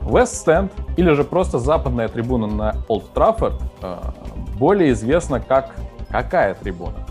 West 0.00 0.46
Stand 0.46 0.72
или 0.96 1.12
же 1.12 1.22
просто 1.22 1.58
западная 1.58 2.08
трибуна 2.08 2.46
на 2.46 2.76
Олд 2.88 3.12
Траффорд 3.12 3.60
более 4.58 4.92
известна 4.92 5.40
как 5.40 5.74
какая 6.10 6.54
трибуна? 6.54 7.06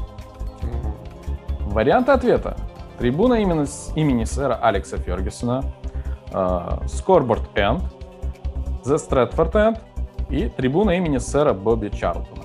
Варианты 1.61 2.11
ответа. 2.11 2.57
Трибуна 2.97 3.35
именно 3.35 3.65
с 3.65 3.91
имени 3.95 4.23
сэра 4.23 4.55
Алекса 4.55 4.97
Фергюсона, 4.97 5.63
Скорборд 6.87 7.43
Энд, 7.55 7.83
The 8.85 8.95
Stratford 8.95 9.51
End 9.51 9.79
и 10.29 10.47
трибуна 10.47 10.91
имени 10.91 11.17
сэра 11.17 11.53
Бобби 11.53 11.89
Чарлтона. 11.89 12.43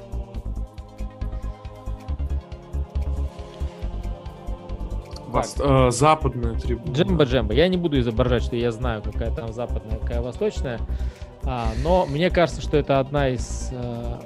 Вас- 5.29 5.57
э, 5.61 5.91
западная 5.93 6.59
трибуна. 6.59 6.93
Джемба-джемба. 6.93 7.55
Я 7.55 7.69
не 7.69 7.77
буду 7.77 8.01
изображать, 8.01 8.43
что 8.43 8.57
я 8.57 8.73
знаю, 8.73 9.01
какая 9.03 9.31
там 9.31 9.53
западная, 9.53 9.99
какая 9.99 10.21
восточная. 10.23 10.81
А, 11.45 11.69
но 11.85 12.05
мне 12.07 12.31
кажется, 12.31 12.61
что 12.61 12.77
это 12.77 12.99
одна 12.99 13.29
из... 13.29 13.71
э, 13.73 14.19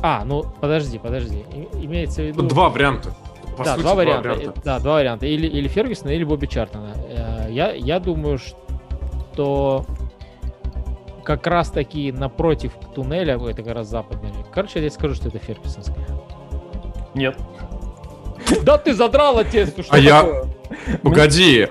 А, 0.00 0.24
ну, 0.24 0.44
подожди, 0.60 0.98
подожди. 0.98 1.44
И- 1.52 1.84
Имеется 1.86 2.22
в 2.22 2.26
виду... 2.26 2.42
Два 2.42 2.68
варианта. 2.68 3.14
По 3.56 3.64
да, 3.64 3.72
сути, 3.72 3.82
два 3.82 3.94
варианта. 3.94 4.28
варианта. 4.30 4.60
Да, 4.64 4.78
два 4.78 4.94
варианта. 4.94 5.26
Или, 5.26 5.46
или 5.46 5.66
Фергюсона, 5.68 6.10
или 6.10 6.22
Бобби 6.24 6.46
Чартона. 6.46 6.92
Э, 7.08 7.46
Я, 7.50 7.72
я 7.72 7.98
думаю, 7.98 8.38
что 8.38 9.84
как 11.24 11.46
раз 11.46 11.70
таки 11.70 12.12
напротив 12.12 12.72
туннеля, 12.94 13.36
это 13.36 13.62
как 13.62 13.74
раз 13.74 13.88
западный. 13.88 14.30
Короче, 14.54 14.82
я 14.82 14.90
скажу, 14.90 15.14
что 15.14 15.28
это 15.28 15.38
Фергюсонская. 15.38 16.06
Нет. 17.14 17.36
Да 18.62 18.78
ты 18.78 18.94
задрал, 18.94 19.38
отец, 19.38 19.72
ты 19.72 19.82
что 19.82 19.92
А 19.94 19.98
я-? 19.98 20.44
Погоди. 21.02 21.68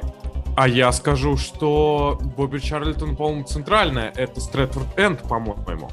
А 0.56 0.68
я 0.68 0.92
скажу, 0.92 1.38
что 1.38 2.20
Бобби 2.36 2.58
Чарльтон, 2.60 3.16
по-моему, 3.16 3.44
центральная. 3.46 4.12
Это 4.16 4.42
Стрэдфорд 4.42 4.88
Энд, 5.00 5.22
по-моему. 5.22 5.90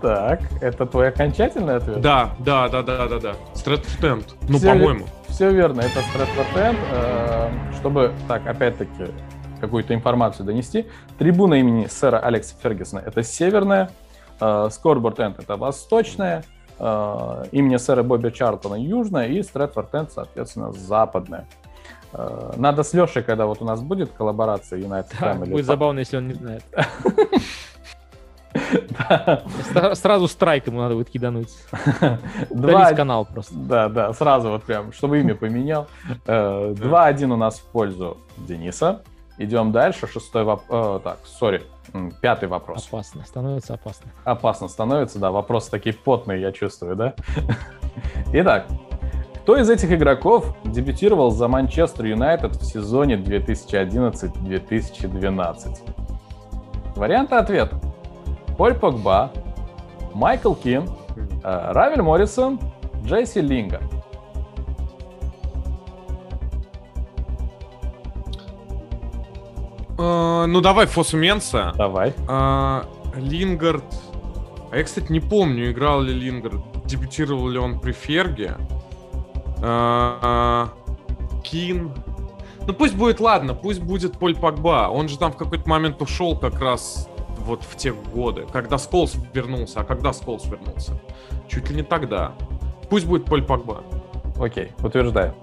Так, 0.00 0.40
это 0.60 0.86
твой 0.86 1.08
окончательный 1.08 1.76
ответ? 1.76 2.00
Да, 2.00 2.30
да, 2.38 2.68
да, 2.68 2.82
да, 2.82 3.06
да, 3.06 3.18
да. 3.18 3.32
Энд. 4.02 4.34
Ну, 4.48 4.60
по-моему. 4.60 5.06
Все 5.28 5.50
верно, 5.50 5.80
это 5.80 6.00
Энд. 6.56 6.78
Э, 6.92 7.50
Чтобы, 7.78 8.12
так, 8.28 8.46
опять-таки, 8.46 9.06
какую-то 9.60 9.94
информацию 9.94 10.46
донести. 10.46 10.86
Трибуна 11.18 11.54
имени 11.54 11.86
сэра 11.86 12.18
Алекса 12.18 12.54
Фергюсона— 12.62 13.02
это 13.06 13.22
северная, 13.22 13.90
Скорборд 14.70 15.18
Энд— 15.18 15.38
это 15.40 15.56
восточная, 15.56 16.44
э, 16.78 17.44
имени 17.52 17.76
сэра 17.78 18.02
Бобби 18.02 18.30
Чарлтона— 18.30 18.74
южная, 18.76 19.28
и 19.28 19.42
Стрэдфорд 19.42 19.94
Энд, 19.94 20.12
соответственно, 20.12 20.72
западная. 20.72 21.46
Э, 22.12 22.52
Надо 22.56 22.82
с 22.82 22.92
Лешей, 22.92 23.22
когда 23.22 23.46
вот 23.46 23.62
у 23.62 23.64
нас 23.64 23.80
будет 23.80 24.10
коллаборация 24.12 24.78
United 24.78 25.14
Да, 25.20 25.32
Family. 25.32 25.50
будет 25.50 25.66
забавно, 25.66 26.00
если 26.00 26.18
он 26.18 26.28
не 26.28 26.34
знает. 26.34 26.62
Сразу 29.94 30.28
страйк 30.28 30.66
ему 30.66 30.80
надо 30.80 30.94
будет 30.94 31.10
кидануть. 31.10 31.50
Два- 32.50 32.92
канал 32.94 33.24
просто. 33.24 33.54
Да, 33.54 33.88
да, 33.88 34.12
сразу 34.12 34.50
вот 34.50 34.64
прям, 34.64 34.92
чтобы 34.92 35.20
имя 35.20 35.34
поменял. 35.34 35.86
Э, 36.26 36.72
2-1 36.72 37.32
у 37.32 37.36
нас 37.36 37.58
в 37.58 37.64
пользу 37.64 38.18
Дениса. 38.36 39.02
Идем 39.38 39.72
дальше. 39.72 40.06
Шестой 40.06 40.44
вопрос. 40.44 41.02
Так, 41.02 41.18
сори. 41.24 41.62
Пятый 42.20 42.48
вопрос. 42.48 42.86
Опасно, 42.88 43.24
становится 43.24 43.74
опасно. 43.74 44.10
Опасно 44.24 44.68
становится, 44.68 45.18
да. 45.18 45.30
Вопрос 45.30 45.68
такие 45.68 45.94
потные, 45.94 46.40
я 46.40 46.52
чувствую, 46.52 46.96
да? 46.96 47.14
Итак, 48.32 48.66
кто 49.42 49.56
из 49.56 49.70
этих 49.70 49.92
игроков 49.92 50.56
дебютировал 50.64 51.30
за 51.30 51.48
Манчестер 51.48 52.06
Юнайтед 52.06 52.56
в 52.56 52.64
сезоне 52.64 53.16
2011-2012? 53.16 55.78
Варианты 56.96 57.34
ответа. 57.36 57.78
Поль 58.56 58.74
Погба, 58.74 59.30
Майкл 60.14 60.54
Кин, 60.54 60.88
э, 61.44 61.72
Равель 61.72 62.02
Моррисон, 62.02 62.58
Джейси 63.04 63.38
Лингер. 63.38 63.82
Э, 69.98 70.46
Ну, 70.46 70.60
давай 70.60 70.86
Фосу 70.86 71.16
Менса. 71.16 71.72
Давай. 71.76 72.14
А, 72.28 72.84
Лингард. 73.16 73.84
А 74.70 74.76
я, 74.76 74.84
кстати, 74.84 75.10
не 75.10 75.20
помню, 75.20 75.70
играл 75.70 76.00
ли 76.00 76.12
Лингард, 76.12 76.60
дебютировал 76.86 77.48
ли 77.48 77.58
он 77.58 77.80
при 77.80 77.92
Ферге. 77.92 78.56
Кин. 81.42 81.92
Ну 82.66 82.72
пусть 82.72 82.94
будет, 82.96 83.20
ладно, 83.20 83.54
пусть 83.54 83.80
будет 83.80 84.18
Поль 84.18 84.36
Погба. 84.36 84.88
Он 84.92 85.08
же 85.08 85.18
там 85.18 85.32
в 85.32 85.36
какой-то 85.36 85.68
момент 85.68 86.02
ушел 86.02 86.36
как 86.36 86.60
раз 86.60 87.08
вот 87.46 87.62
в 87.62 87.76
те 87.76 87.92
годы, 87.92 88.44
когда 88.52 88.76
Сколс 88.76 89.16
вернулся. 89.32 89.80
А 89.80 89.84
когда 89.84 90.12
Сколс 90.12 90.44
вернулся? 90.46 90.92
Чуть 91.48 91.70
ли 91.70 91.76
не 91.76 91.82
тогда. 91.82 92.32
Пусть 92.90 93.06
будет 93.06 93.24
Поль 93.24 93.42
Погба. 93.42 93.82
Окей, 94.38 94.72
утверждаю. 94.82 95.34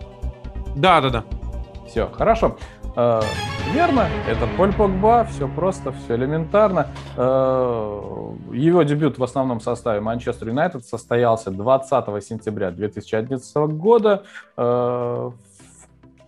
Да, 0.75 1.01
да, 1.01 1.09
да. 1.09 1.23
Все, 1.87 2.07
хорошо. 2.07 2.57
Э, 2.95 3.21
верно, 3.73 4.07
это 4.27 4.47
Поль 4.57 4.73
Погба, 4.73 5.25
все 5.25 5.47
просто, 5.47 5.91
все 5.91 6.15
элементарно. 6.15 6.87
Э, 7.17 8.01
его 8.51 8.83
дебют 8.83 9.17
в 9.17 9.23
основном 9.23 9.61
составе 9.61 9.99
Манчестер 9.99 10.49
Юнайтед 10.49 10.85
состоялся 10.85 11.51
20 11.51 12.23
сентября 12.23 12.71
2011 12.71 13.55
года 13.77 14.23
э, 14.57 14.61
в 14.61 15.33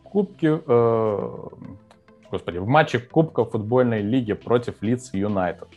Кубке, 0.03 0.61
э, 0.65 1.29
господи, 2.35 2.57
в 2.57 2.67
матче 2.67 2.99
Кубка 2.99 3.45
футбольной 3.45 4.01
лиги 4.01 4.33
против 4.33 4.81
Лидс 4.81 5.13
Юнайтед, 5.13 5.69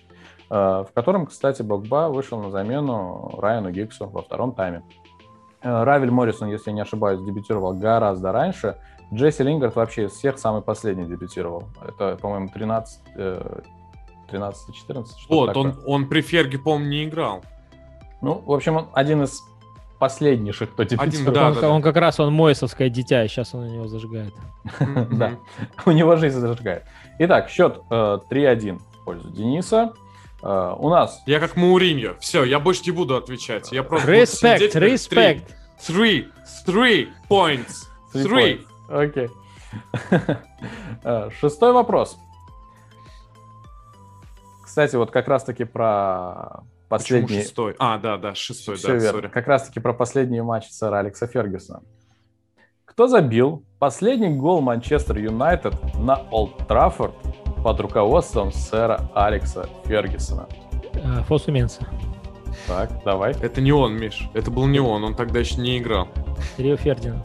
э, 0.50 0.54
в 0.54 0.88
котором, 0.92 1.26
кстати, 1.26 1.62
Погба 1.62 2.08
вышел 2.08 2.40
на 2.40 2.50
замену 2.50 3.30
Райану 3.38 3.70
Гиггсу 3.70 4.08
во 4.08 4.22
втором 4.22 4.52
тайме. 4.52 4.82
Э, 5.62 5.84
Равель 5.84 6.10
Моррисон, 6.10 6.48
если 6.48 6.70
я 6.70 6.74
не 6.74 6.80
ошибаюсь, 6.80 7.20
дебютировал 7.20 7.74
гораздо 7.74 8.32
раньше. 8.32 8.76
Джесси 9.14 9.42
Лингард 9.42 9.76
вообще 9.76 10.04
из 10.06 10.12
всех 10.12 10.38
самый 10.38 10.62
последний 10.62 11.06
дебютировал. 11.06 11.64
Это, 11.86 12.16
по-моему, 12.20 12.48
13, 12.48 13.00
э, 13.16 13.60
13-14. 14.30 14.72
что-то 14.72 15.34
Вот, 15.34 15.46
такое. 15.46 15.62
он, 15.62 15.82
он 15.86 16.08
при 16.08 16.20
Ферге, 16.20 16.58
по-моему, 16.58 16.90
не 16.90 17.04
играл. 17.04 17.42
Ну, 18.20 18.42
в 18.44 18.52
общем, 18.52 18.76
он 18.76 18.88
один 18.92 19.22
из 19.22 19.42
последнейших, 19.98 20.72
кто 20.72 20.84
дебютировал. 20.84 21.32
да, 21.32 21.46
он, 21.48 21.54
да, 21.54 21.60
да. 21.60 21.70
он 21.70 21.82
как 21.82 21.96
раз 21.96 22.20
он 22.20 22.32
Мойсовское 22.32 22.88
дитя, 22.88 23.24
и 23.24 23.28
сейчас 23.28 23.54
он 23.54 23.64
у 23.64 23.68
него 23.68 23.88
зажигает. 23.88 24.32
Да. 25.10 25.32
У 25.86 25.90
него 25.90 26.16
жизнь 26.16 26.38
зажигает. 26.38 26.84
Итак, 27.18 27.48
счет 27.50 27.80
э, 27.90 28.18
3-1 28.30 28.78
в 28.78 29.04
пользу 29.04 29.30
Дениса. 29.30 29.92
Э, 30.42 30.74
У 30.78 30.88
нас 30.88 31.22
Я 31.26 31.40
как 31.40 31.56
Мауриньо. 31.56 32.14
Все, 32.20 32.44
я 32.44 32.60
больше 32.60 32.82
не 32.84 32.92
буду 32.92 33.16
отвечать. 33.16 33.72
Я 33.72 33.82
просто 33.82 34.10
Респект, 34.10 34.76
респект. 34.76 35.56
Three, 35.86 36.26
three 36.66 37.08
points. 37.28 37.86
Three 38.14 38.24
Three. 38.26 38.66
Окей. 38.88 39.28
Э, 41.04 41.30
Шестой 41.40 41.72
вопрос. 41.72 42.18
Кстати, 44.64 44.96
вот 44.96 45.10
как 45.10 45.28
раз-таки 45.28 45.64
про 45.64 46.62
Почему 46.88 47.22
последний... 47.22 47.42
шестой? 47.42 47.76
А, 47.78 47.98
да, 47.98 48.16
да, 48.16 48.34
шестой, 48.34 48.76
Всё 48.76 48.88
да, 48.88 48.94
верно. 48.94 49.28
Как 49.28 49.46
раз-таки 49.46 49.80
про 49.80 49.92
последний 49.92 50.40
матч 50.40 50.68
сэра 50.68 50.98
Алекса 50.98 51.26
Фергюсона. 51.26 51.82
Кто 52.84 53.06
забил 53.06 53.62
последний 53.78 54.30
гол 54.30 54.60
Манчестер 54.60 55.18
Юнайтед 55.18 55.74
на 56.00 56.16
Олд 56.30 56.66
Траффорд 56.66 57.14
под 57.62 57.80
руководством 57.80 58.52
сэра 58.52 59.08
Алекса 59.14 59.68
Фергюсона? 59.84 60.48
Э, 60.94 61.22
Фосу 61.28 61.52
Менса. 61.52 61.86
Так, 62.66 62.90
давай. 63.04 63.34
Это 63.40 63.60
не 63.60 63.72
он, 63.72 63.96
Миш. 63.96 64.28
Это 64.34 64.50
был 64.50 64.66
не 64.66 64.80
он, 64.80 65.04
он 65.04 65.14
тогда 65.14 65.38
еще 65.40 65.60
не 65.60 65.78
играл. 65.78 66.08
Рио 66.56 66.76
Фердинанд. 66.76 67.24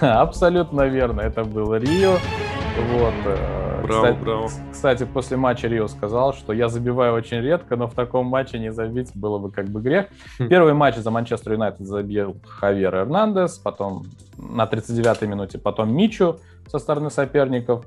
Абсолютно 0.00 0.82
верно. 0.82 1.20
Это 1.20 1.44
был 1.44 1.74
Рио. 1.76 2.16
Вот. 2.80 3.14
э, 3.26 3.82
Браво, 3.82 4.02
кстати, 4.02 4.18
браво. 4.22 4.48
Кстати, 4.70 5.04
после 5.04 5.36
матча 5.36 5.68
Рио 5.68 5.88
сказал, 5.88 6.32
что 6.32 6.52
я 6.52 6.68
забиваю 6.68 7.14
очень 7.14 7.38
редко, 7.40 7.76
но 7.76 7.86
в 7.86 7.94
таком 7.94 8.26
матче 8.26 8.58
не 8.58 8.72
забить 8.72 9.10
было 9.14 9.38
бы 9.38 9.50
как 9.50 9.66
бы 9.68 9.80
грех. 9.80 10.06
Хм. 10.38 10.48
Первый 10.48 10.72
матч 10.74 10.96
за 10.96 11.10
Манчестер 11.10 11.52
Юнайтед 11.52 11.86
забил 11.86 12.36
Хавьер 12.46 12.94
Эрнандес, 12.94 13.58
потом 13.58 14.04
на 14.38 14.64
39-й 14.64 15.26
минуте, 15.26 15.58
потом 15.58 15.94
Мичу 15.94 16.38
со 16.68 16.78
стороны 16.78 17.10
соперников. 17.10 17.84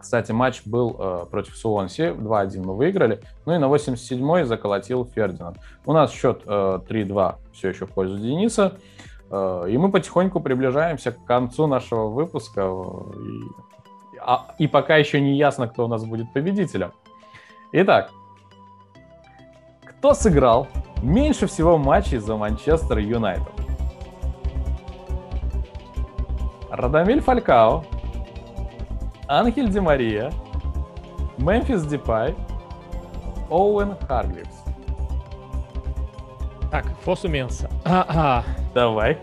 Кстати, 0.00 0.32
матч 0.32 0.62
был 0.66 0.96
э, 0.98 1.24
против 1.30 1.56
Суонси, 1.56 2.10
2-1 2.10 2.62
мы 2.62 2.76
выиграли. 2.76 3.20
Ну 3.46 3.54
и 3.54 3.58
на 3.58 3.66
87-й 3.66 4.44
заколотил 4.44 5.06
Фердинанд. 5.06 5.56
У 5.86 5.92
нас 5.94 6.10
счет 6.12 6.42
э, 6.44 6.80
3-2 6.86 7.34
все 7.54 7.68
еще 7.70 7.86
в 7.86 7.90
пользу 7.90 8.18
Дениса. 8.18 8.74
Э, 9.30 9.64
и 9.66 9.78
мы 9.78 9.90
потихоньку 9.90 10.40
приближаемся 10.40 11.12
к 11.12 11.24
концу 11.24 11.66
нашего 11.66 12.08
выпуска. 12.08 12.60
э, 12.62 13.12
И, 13.16 13.73
а- 14.26 14.54
и 14.58 14.66
пока 14.66 14.96
еще 14.96 15.20
не 15.20 15.36
ясно, 15.36 15.68
кто 15.68 15.84
у 15.84 15.88
нас 15.88 16.04
будет 16.04 16.32
победителем. 16.32 16.92
Итак, 17.72 18.10
кто 19.84 20.14
сыграл 20.14 20.68
меньше 21.02 21.46
всего 21.46 21.76
матчей 21.78 22.18
за 22.18 22.36
Манчестер 22.36 22.98
Юнайтед? 22.98 23.52
Радамиль 26.70 27.20
Фалькао, 27.20 27.84
Анхель 29.28 29.68
Ди 29.68 29.80
Мария, 29.80 30.32
Мемфис 31.38 31.84
Дипай, 31.84 32.34
Оуэн 33.50 33.96
Харгривс. 34.08 34.64
Так, 36.70 36.86
Фосу 37.04 37.28
Менса. 37.28 37.70
А-а. 37.84 38.42
Давай. 38.74 39.18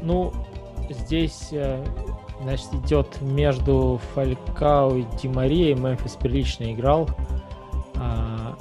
Ну, 0.00 0.32
здесь, 0.88 1.48
э, 1.52 1.84
значит, 2.42 2.72
идет 2.74 3.20
между 3.20 4.00
Фалькао 4.14 4.96
и 4.96 5.04
Ди 5.20 5.28
Марией. 5.28 5.74
Мемфис 5.74 6.16
прилично 6.16 6.72
играл. 6.72 7.08
А, 7.96 8.54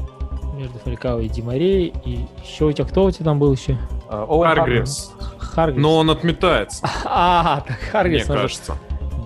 между 0.56 0.78
Фалькао 0.80 1.20
и 1.20 1.28
Ди 1.30 1.42
Марией. 1.42 1.94
И 2.06 2.26
еще 2.44 2.66
у 2.66 2.72
тебя 2.72 2.86
кто 2.86 3.06
у 3.06 3.12
тебя 3.12 3.26
там 3.26 3.40
был 3.40 3.54
еще? 3.54 3.78
Оуэн 4.10 4.56
Харгривс. 4.56 5.14
Харгрис. 5.38 5.82
Но 5.82 5.98
он 5.98 6.10
отметается, 6.10 6.88
А, 7.06 7.62
так 7.68 7.78
мне 7.80 7.90
Харгрис. 7.92 8.30
он 8.30 8.36
же- 8.38 8.42
кажется. 8.44 8.78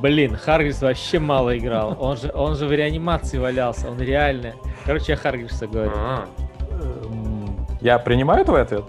Блин, 0.02 0.36
Харгрис 0.38 0.82
вообще 0.82 1.20
мало 1.20 1.58
играл. 1.58 1.96
Он 2.00 2.18
же, 2.18 2.32
он 2.34 2.56
же 2.56 2.68
в 2.68 2.72
реанимации 2.72 3.38
валялся. 3.38 3.90
Он 3.90 3.98
реально. 3.98 4.54
Короче, 4.86 5.14
я 5.14 5.18
Харгриса 5.18 5.68
говорю. 5.68 5.92
А, 5.96 6.26
Я 7.82 7.98
принимаю 8.00 8.46
твой 8.46 8.62
ответ? 8.62 8.84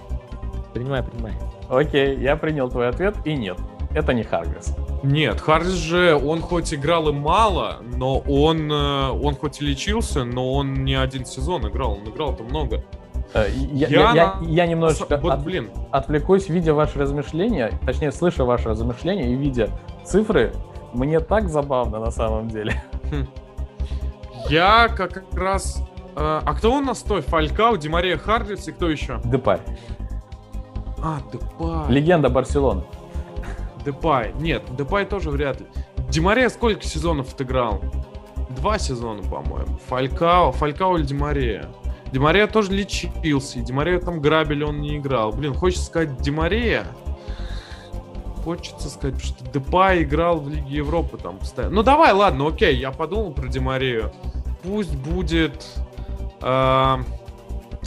Принимай, 0.74 1.02
принимай. 1.02 1.32
Окей, 1.68 2.16
я 2.18 2.36
принял 2.36 2.68
твой 2.70 2.88
ответ, 2.88 3.14
и 3.24 3.34
нет, 3.34 3.56
это 3.94 4.12
не 4.14 4.22
Харгривс. 4.22 4.74
Нет, 5.06 5.40
Харрис 5.40 5.72
же, 5.74 6.14
он 6.16 6.40
хоть 6.40 6.74
играл 6.74 7.08
и 7.08 7.12
мало, 7.12 7.76
но 7.96 8.18
он, 8.18 8.70
э, 8.70 9.10
он 9.10 9.36
хоть 9.36 9.60
и 9.62 9.64
лечился, 9.66 10.24
но 10.24 10.52
он 10.52 10.74
не 10.84 10.94
один 10.94 11.24
сезон 11.24 11.68
играл, 11.68 11.92
он 11.92 12.08
играл-то 12.10 12.42
много. 12.42 12.82
Э, 13.34 13.46
Я, 13.72 13.88
Я 13.88 14.12
я- 14.14 14.36
я- 14.42 14.66
немножечко 14.66 15.16
Вот, 15.18 15.32
от- 15.34 15.44
блин, 15.44 15.70
отвлекусь, 15.92 16.48
видя 16.48 16.74
ваши 16.74 16.98
размышления, 16.98 17.70
точнее, 17.84 18.10
слыша 18.10 18.44
ваши 18.44 18.68
размышления 18.68 19.32
и 19.32 19.34
видя 19.36 19.70
цифры, 20.04 20.52
мне 20.92 21.20
так 21.20 21.48
забавно 21.48 21.98
на 22.00 22.10
самом 22.10 22.48
деле. 22.48 22.82
я 24.48 24.88
как 24.88 25.22
раз... 25.34 25.78
э, 26.16 26.40
а 26.44 26.54
кто 26.54 26.74
у 26.74 26.80
нас 26.80 26.98
стой? 27.00 27.20
Фалькау, 27.22 27.76
Ди 27.76 27.86
Мария 27.86 28.16
Харрис 28.16 28.66
и 28.68 28.72
кто 28.72 28.88
еще? 28.88 29.20
Депай. 29.24 29.58
А, 31.02 31.18
Депай. 31.32 31.92
Легенда 31.92 32.28
Барселоны. 32.28 32.82
Депай. 33.86 34.32
Нет, 34.40 34.64
Депай 34.76 35.06
тоже 35.06 35.30
вряд 35.30 35.60
ли. 35.60 35.66
Ди 36.10 36.20
Мария 36.20 36.48
сколько 36.48 36.82
сезонов 36.82 37.32
отыграл? 37.32 37.80
Два 38.50 38.78
сезона, 38.78 39.22
по-моему. 39.22 39.78
Фалькао, 39.86 40.52
Фалькао 40.52 40.98
или 40.98 41.04
Ди 41.04 41.18
Мария? 41.18 41.68
Ди 42.12 42.21
Мария 42.21 42.46
тоже 42.46 42.72
лечился, 42.72 43.58
и 43.58 43.62
Ди 43.62 43.72
Мария 43.72 44.00
там 44.00 44.20
грабили, 44.20 44.64
он 44.64 44.80
не 44.80 44.98
играл. 44.98 45.32
Блин, 45.32 45.54
хочется 45.54 45.86
сказать 45.86 46.20
Ди 46.20 46.35
Мария. 46.35 46.86
Хочется 48.44 48.88
сказать, 48.88 49.22
что 49.22 49.44
Депай 49.52 50.02
играл 50.04 50.38
в 50.38 50.48
Лиге 50.48 50.76
Европы 50.76 51.18
там 51.18 51.38
постоянно. 51.38 51.74
Ну 51.74 51.82
давай, 51.82 52.12
ладно, 52.12 52.48
окей, 52.48 52.76
я 52.76 52.92
подумал 52.92 53.32
про 53.32 53.48
Ди 53.48 53.62
Марию. 53.62 54.12
Пусть 54.62 54.94
будет... 54.96 55.66
а, 56.40 57.00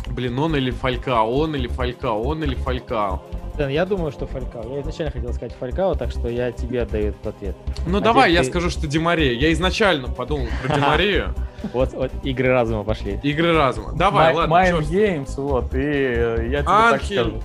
блин, 0.08 0.38
он 0.38 0.56
или 0.56 0.72
Фалькао, 0.72 1.30
он 1.32 1.56
или 1.56 1.68
Фалькао, 1.68 2.22
он 2.22 2.44
или 2.44 2.56
Фалькао. 2.56 3.24
Я 3.68 3.86
думаю, 3.86 4.12
что 4.12 4.26
Фалькао. 4.28 4.74
Я 4.76 4.82
изначально 4.82 5.12
хотел 5.12 5.34
сказать 5.34 5.54
Фалькао, 5.60 5.96
так 5.96 6.12
что 6.12 6.28
я 6.30 6.52
тебе 6.52 6.84
отдаю 6.84 7.10
этот 7.10 7.28
ответ. 7.28 7.56
Ну 7.88 7.98
А 7.98 8.02
давай, 8.02 8.30
теперь 8.30 8.36
я 8.36 8.44
ты- 8.44 8.50
скажу, 8.50 8.70
что 8.70 8.88
Демария. 8.88 9.34
Я 9.34 9.52
изначально 9.54 10.08
подумал 10.08 10.48
про 10.64 10.76
Демарию. 10.76 11.34
Вот, 11.74 11.92
вот 11.94 12.12
игры 12.24 12.50
разума 12.50 12.84
пошли. 12.84 13.20
Игры 13.24 13.54
разума. 13.56 13.94
Давай, 13.94 14.34
ладно, 14.34 14.54
Mind 14.54 14.80
Games, 14.90 15.30
вот, 15.36 15.74
и 15.74 15.80
э, 15.82 16.48
я 16.50 16.60
тебе 16.60 16.64
так 16.64 17.04
скажу. 17.04 17.42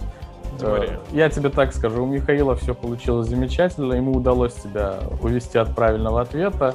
Демария. 0.60 0.90
Э, 0.90 0.98
Я 1.16 1.28
тебе 1.30 1.48
так 1.48 1.74
скажу, 1.74 2.04
у 2.04 2.06
Михаила 2.06 2.54
все 2.54 2.74
получилось 2.74 3.28
замечательно, 3.28 3.94
ему 3.94 4.12
удалось 4.12 4.54
тебя 4.54 5.00
увести 5.20 5.58
от 5.58 5.74
правильного 5.74 6.20
ответа. 6.20 6.74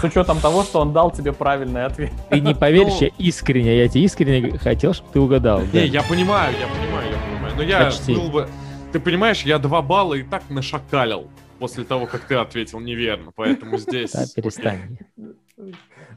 С 0.00 0.04
учетом 0.04 0.38
того, 0.38 0.62
что 0.62 0.80
он 0.80 0.92
дал 0.92 1.10
тебе 1.10 1.32
правильный 1.32 1.84
ответ. 1.86 2.12
Ты 2.30 2.38
не 2.38 2.54
поверишь, 2.54 3.00
Ну- 3.00 3.06
я 3.06 3.10
искренне, 3.18 3.78
я 3.78 3.88
тебе 3.88 4.04
искренне 4.04 4.56
хотел, 4.58 4.92
чтобы 4.94 5.08
ты 5.12 5.18
угадал. 5.20 5.62
Не, 5.72 5.86
я 5.86 6.02
понимаю, 6.04 6.52
я 6.60 6.66
понимаю. 6.68 7.17
Но 7.58 7.64
я 7.64 7.84
Почти. 7.86 8.14
был 8.14 8.30
бы... 8.30 8.48
Ты 8.92 9.00
понимаешь, 9.00 9.42
я 9.42 9.58
два 9.58 9.82
балла 9.82 10.14
и 10.14 10.22
так 10.22 10.42
нашакалил 10.48 11.28
после 11.58 11.82
того, 11.84 12.06
как 12.06 12.20
ты 12.22 12.36
ответил 12.36 12.78
неверно. 12.80 13.32
Поэтому 13.34 13.76
здесь... 13.78 14.12
Да, 14.12 14.24
перестань. 14.34 14.96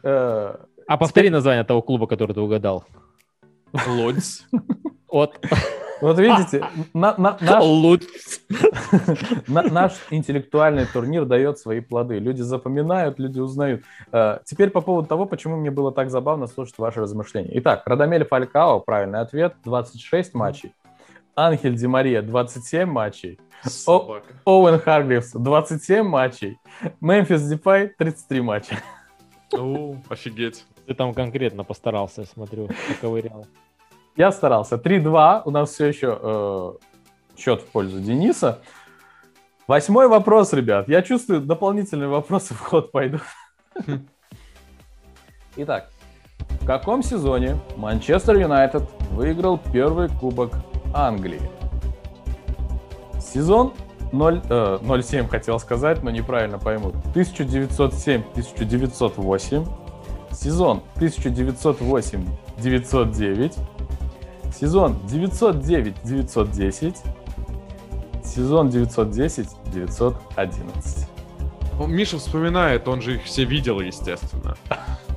Э, 0.03 0.55
А 0.87 0.97
повтори 0.97 1.29
название 1.31 1.63
того 1.63 1.81
клуба, 1.81 2.05
который 2.07 2.33
ты 2.33 2.41
угадал. 2.41 2.85
Лодзь. 3.87 4.45
От 5.09 5.39
Вот 5.99 6.19
видите, 6.19 6.63
на- 6.93 7.15
на- 7.17 7.37
наш, 7.41 7.63
на- 9.47 9.63
наш 9.63 9.93
интеллектуальный 10.11 10.85
турнир 10.85 11.25
дает 11.25 11.57
свои 11.59 11.79
плоды. 11.81 12.19
Люди 12.19 12.41
запоминают, 12.41 13.17
люди 13.19 13.39
узнают. 13.39 13.83
Э, 14.11 14.37
Теперь 14.45 14.69
по 14.69 14.81
поводу 14.81 15.07
того, 15.07 15.25
почему 15.25 15.57
мне 15.57 15.71
было 15.71 15.91
так 15.91 16.09
забавно 16.11 16.45
слушать 16.47 16.77
ваши 16.77 17.01
размышления. 17.01 17.51
Итак, 17.55 17.81
Радамель 17.85 18.25
Фалькао, 18.25 18.79
правильный 18.79 19.19
ответ, 19.21 19.55
26 19.65 20.33
матчей. 20.35 20.73
Анхель 21.35 21.75
Ди 21.75 21.87
Мария, 21.87 22.21
27 22.21 22.89
матчей. 22.89 23.39
Собака. 23.63 24.33
Оуэн 24.45 24.79
Харгривс, 24.79 25.31
27 25.33 26.03
матчей. 26.03 26.59
Мемфис 26.99 27.43
Дипай, 27.47 27.87
33 27.97 28.41
матча. 28.41 28.75
О, 29.53 29.95
офигеть. 30.09 30.65
Ты 30.87 30.93
там 30.93 31.13
конкретно 31.13 31.63
постарался, 31.63 32.25
смотрю, 32.25 32.69
поковырял. 32.87 33.45
Я 34.15 34.31
старался. 34.31 34.75
3-2. 34.75 35.43
У 35.45 35.51
нас 35.51 35.69
все 35.69 35.85
еще 35.85 36.19
э, 36.21 36.73
счет 37.37 37.61
в 37.61 37.65
пользу 37.67 37.99
Дениса. 37.99 38.61
Восьмой 39.67 40.07
вопрос, 40.07 40.53
ребят. 40.53 40.89
Я 40.89 41.01
чувствую, 41.01 41.41
дополнительные 41.41 42.09
вопросы 42.09 42.53
в 42.53 42.59
ход 42.59 42.91
пойдут. 42.91 43.21
Итак, 45.55 45.91
в 46.61 46.65
каком 46.65 47.03
сезоне 47.03 47.57
Манчестер 47.77 48.35
Юнайтед 48.37 48.83
выиграл 49.11 49.59
первый 49.71 50.09
кубок 50.09 50.55
Англии? 50.93 51.41
Сезон 53.19 53.73
0, 54.11 54.41
э, 54.49 55.01
07 55.01 55.27
хотел 55.27 55.57
сказать, 55.59 56.03
но 56.03 56.11
неправильно 56.11 56.59
поймут. 56.59 56.95
1907-1908. 57.15 59.67
Сезон 60.31 60.81
1908-909. 60.95 63.57
Сезон 64.53 64.97
909-910. 65.07 66.97
Сезон 68.23 68.69
910-911. 68.69 71.07
О, 71.79 71.87
Миша 71.87 72.17
вспоминает, 72.17 72.87
он 72.87 73.01
же 73.01 73.15
их 73.15 73.23
все 73.23 73.45
видел, 73.45 73.79
естественно. 73.79 74.55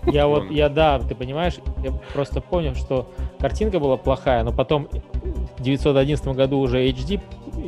Я 0.06 0.26
вот, 0.26 0.50
я 0.50 0.68
да, 0.68 0.98
ты 0.98 1.14
понимаешь, 1.14 1.56
я 1.82 1.92
просто 2.12 2.40
понял, 2.40 2.74
что 2.74 3.10
картинка 3.38 3.78
была 3.78 3.96
плохая, 3.96 4.42
но 4.44 4.52
потом 4.52 4.88
911 5.64 6.26
году 6.28 6.58
уже 6.60 6.86
HD 6.88 7.20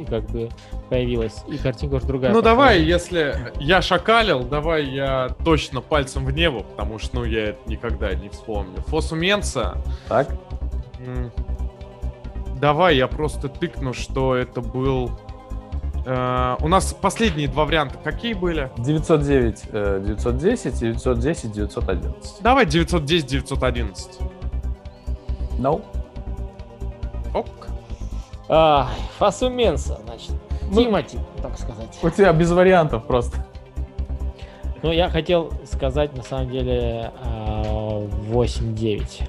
как 0.09 0.25
бы 0.31 0.49
появилась, 0.89 1.43
и 1.49 1.57
картинка 1.59 1.95
уже 1.97 2.07
другая. 2.07 2.33
Ну 2.33 2.39
пошла. 2.39 2.51
давай, 2.53 2.81
если 2.83 3.37
я 3.59 3.83
шакалил, 3.83 4.45
давай 4.45 4.85
я 4.85 5.35
точно 5.45 5.81
пальцем 5.81 6.25
в 6.25 6.31
небо, 6.31 6.61
потому 6.61 6.99
что 6.99 7.17
ну 7.17 7.25
я 7.25 7.49
это 7.51 7.59
никогда 7.69 8.15
не 8.15 8.29
вспомню. 8.29 8.77
Фосу 8.87 9.17
Менса, 9.17 9.79
Так? 10.09 10.29
давай 12.61 12.97
я 12.97 13.07
просто 13.09 13.49
тыкну, 13.49 13.93
что 13.93 14.35
это 14.37 14.61
был... 14.61 15.11
э, 16.07 16.57
у 16.61 16.69
нас 16.69 16.93
последние 16.95 17.49
два 17.49 17.65
варианта 17.65 17.99
какие 18.03 18.35
были? 18.35 18.71
909, 18.79 19.63
э, 19.73 20.03
910, 20.07 20.79
910, 20.79 21.53
911. 21.53 22.43
Давай 22.43 22.65
910-911. 22.67 23.95
No. 25.59 25.83
Ок. 27.35 27.66
А, 28.49 28.89
Фасуменса, 29.19 29.99
значит. 30.05 30.33
Ну- 30.71 30.83
Тимати, 30.83 31.19
так 31.43 31.59
сказать. 31.59 31.99
У 32.03 32.11
тебя 32.11 32.33
без 32.33 32.51
вариантов 32.51 33.05
просто. 33.07 33.45
Ну, 34.83 34.93
я 34.93 35.09
хотел 35.09 35.53
сказать, 35.65 36.17
на 36.17 36.23
самом 36.23 36.51
деле, 36.51 37.11
а, 37.23 38.07
8-9. 38.29 39.23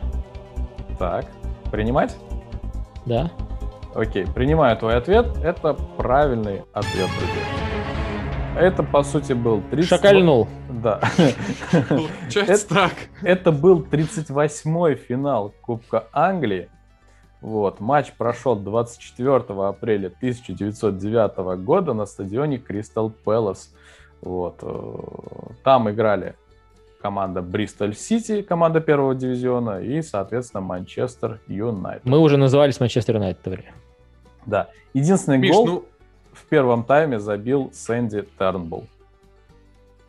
Так, 1.00 1.26
принимать? 1.72 2.16
Да? 3.06 3.32
Окей, 3.96 4.26
принимаю 4.28 4.78
твой 4.78 4.96
ответ. 4.98 5.26
Это 5.44 5.74
правильный 5.74 6.64
ответ, 6.74 7.10
друзья. 7.18 7.44
Это, 8.60 8.84
по 8.84 9.04
сути, 9.04 9.34
был 9.34 9.62
30... 9.70 9.90
Шакальнул. 9.90 10.48
Да. 10.70 11.00
Получается 11.90 12.68
так. 12.68 12.92
Это 13.22 13.52
был 13.52 13.82
38-й 13.84 14.96
финал 14.96 15.54
Кубка 15.62 16.08
Англии. 16.12 16.70
Вот. 17.42 17.80
Матч 17.80 18.14
прошел 18.14 18.56
24 18.56 19.36
апреля 19.68 20.08
1909 20.08 21.38
года 21.64 21.94
на 21.94 22.06
стадионе 22.06 22.58
Кристал 22.58 23.10
Пэлас. 23.10 23.74
Вот. 24.22 24.58
э, 24.62 24.98
Там 25.64 25.90
играли 25.90 26.36
команда 27.02 27.42
Бристоль 27.42 27.96
Сити, 27.96 28.42
команда 28.42 28.82
первого 28.82 29.14
дивизиона, 29.14 29.82
и, 29.82 30.02
соответственно, 30.02 30.62
Манчестер 30.62 31.40
Юнайтед. 31.48 32.06
Мы 32.06 32.20
уже 32.20 32.38
назывались 32.38 32.80
Манчестер 32.80 33.16
Юнайтед. 33.16 33.66
Да. 34.46 34.70
Единственный 34.94 35.38
Миш, 35.38 35.56
гол 35.56 35.66
ну, 35.66 35.86
в 36.34 36.46
первом 36.46 36.84
тайме 36.84 37.20
забил 37.20 37.70
Сэнди 37.74 38.28
Тернбулл. 38.40 38.88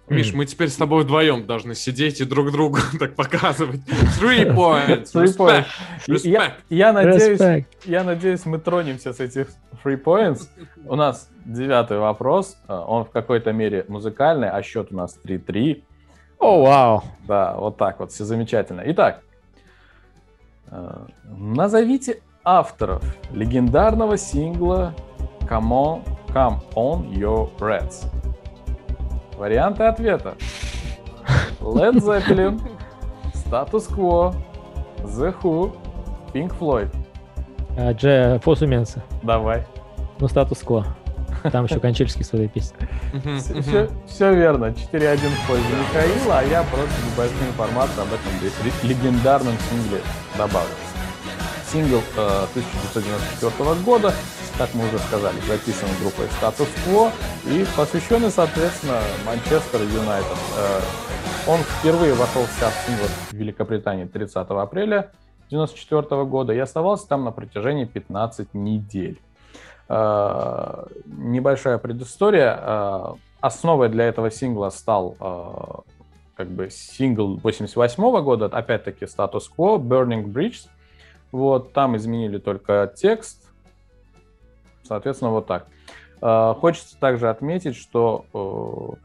Миш, 0.09 0.33
мы 0.33 0.47
теперь 0.47 0.69
с 0.69 0.77
тобой 0.77 1.05
вдвоем 1.05 1.47
должны 1.47 1.75
сидеть 1.75 2.21
и 2.21 2.25
друг 2.25 2.51
другу 2.51 2.79
так 2.99 3.15
показывать. 3.15 3.81
Three 4.21 4.55
points. 4.55 5.13
Three 5.13 5.25
Respect. 5.25 5.37
points. 5.37 6.21
Я, 6.25 6.47
Respect. 6.47 6.53
я 6.71 6.93
надеюсь, 6.93 7.41
Respect. 7.41 7.67
я 7.85 8.05
надеюсь, 8.05 8.47
мы 8.47 8.59
тронемся 8.59 9.13
с 9.13 9.21
этих 9.21 9.49
three 9.85 10.03
points. 10.03 10.49
У 10.87 10.97
нас 10.97 11.29
девятый 11.45 11.99
вопрос. 11.99 12.57
А, 12.67 12.85
Он 12.85 13.05
в 13.05 13.11
какой-то 13.11 13.53
мере 13.53 13.85
музыкальный, 13.89 14.49
а 14.51 14.63
счет 14.63 14.89
у 14.91 14.97
нас 14.97 15.19
3-3. 15.25 15.83
О, 16.39 16.63
вау. 16.63 17.05
Да, 17.27 17.55
вот 17.57 17.77
так 17.77 17.99
вот, 18.01 18.13
все 18.13 18.25
замечательно. 18.25 18.83
Итак, 18.87 19.23
э, 20.71 21.07
назовите 21.25 22.23
авторов 22.45 23.03
легендарного 23.33 24.17
сингла 24.17 24.95
Come 25.49 25.71
on, 25.71 26.03
Come 26.29 26.61
on 26.75 27.11
Your 27.13 27.51
Reds. 27.59 28.07
Варианты 29.39 29.85
ответа. 29.85 30.35
Led 31.61 31.95
Zeppelin, 31.97 32.61
Status 33.35 33.89
Quo, 33.95 34.35
The 35.05 35.35
Who, 35.43 35.73
Pink 36.35 36.53
Floyd. 36.59 36.89
А, 37.77 37.93
Дже 37.95 38.41
Фосуменса. 38.43 39.03
Давай. 39.23 39.65
Ну, 40.19 40.27
статус-кво. 40.29 40.85
Там 41.53 41.67
еще 41.67 41.79
Кончельский 41.79 42.25
своей 42.25 42.49
песни. 42.49 42.77
Все, 44.07 44.35
верно. 44.35 44.67
4-1 44.67 45.17
в 45.19 45.47
пользу 45.47 45.65
Михаила, 45.79 46.39
а 46.41 46.43
я 46.43 46.63
просто 46.65 46.91
небольшую 47.13 47.49
информацию 47.49 48.03
об 48.03 48.09
этом 48.09 48.33
ле- 48.43 48.89
легендарном 48.91 49.55
сингле 49.71 50.01
добавлю. 50.37 50.69
Сингл 51.73 51.99
э, 52.17 52.47
1994 52.51 53.75
года, 53.85 54.13
как 54.57 54.75
мы 54.75 54.87
уже 54.89 54.99
сказали, 54.99 55.37
записан 55.47 55.89
группой 56.01 56.27
Status 56.27 56.69
Quo 56.87 57.11
и 57.47 57.67
посвященный, 57.77 58.31
соответственно, 58.31 59.01
Манчестер 59.27 59.83
Юнайтед. 59.83 60.39
Э, 60.57 60.81
он 61.51 61.61
впервые 61.61 62.15
вошел 62.15 62.43
в 62.43 62.61
чарт 62.61 62.75
синглов 62.87 63.11
в 63.31 63.33
Великобритании 63.33 64.05
30 64.05 64.37
апреля 64.37 65.11
1994 65.51 66.25
года 66.25 66.53
и 66.53 66.59
оставался 66.59 67.09
там 67.09 67.25
на 67.25 67.33
протяжении 67.33 67.85
15 67.85 68.55
недель. 68.55 69.21
Э, 69.89 70.85
небольшая 71.07 71.79
предыстория. 71.79 72.59
Э, 72.61 73.15
Основой 73.41 73.89
для 73.89 74.07
этого 74.07 74.33
сингла 74.33 74.69
стал 74.71 75.17
э, 75.21 75.93
как 76.35 76.49
бы 76.49 76.71
сингл 76.71 77.37
88 77.37 78.23
года, 78.23 78.47
опять-таки 78.47 79.07
Quo, 79.07 79.79
Burning 79.79 80.25
Bridge. 80.25 80.67
Вот, 81.33 81.73
там 81.73 81.97
изменили 81.97 82.39
только 82.39 82.93
текст. 82.97 83.51
Соответственно, 84.83 85.31
вот 85.33 85.47
так. 85.47 85.67
Э, 86.23 86.55
Хочется 86.59 86.99
также 86.99 87.29
отметить, 87.29 87.77
что 87.77 88.97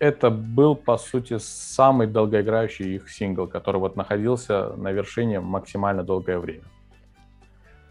э, 0.00 0.06
это 0.06 0.30
был, 0.30 0.74
по 0.74 0.96
сути, 0.96 1.38
самый 1.38 2.06
долгоиграющий 2.06 2.96
их 2.96 3.10
сингл, 3.10 3.46
который 3.46 3.78
вот 3.78 3.96
находился 3.96 4.70
на 4.76 4.92
вершине 4.92 5.40
максимально 5.40 6.02
долгое 6.02 6.38
время. 6.38 6.64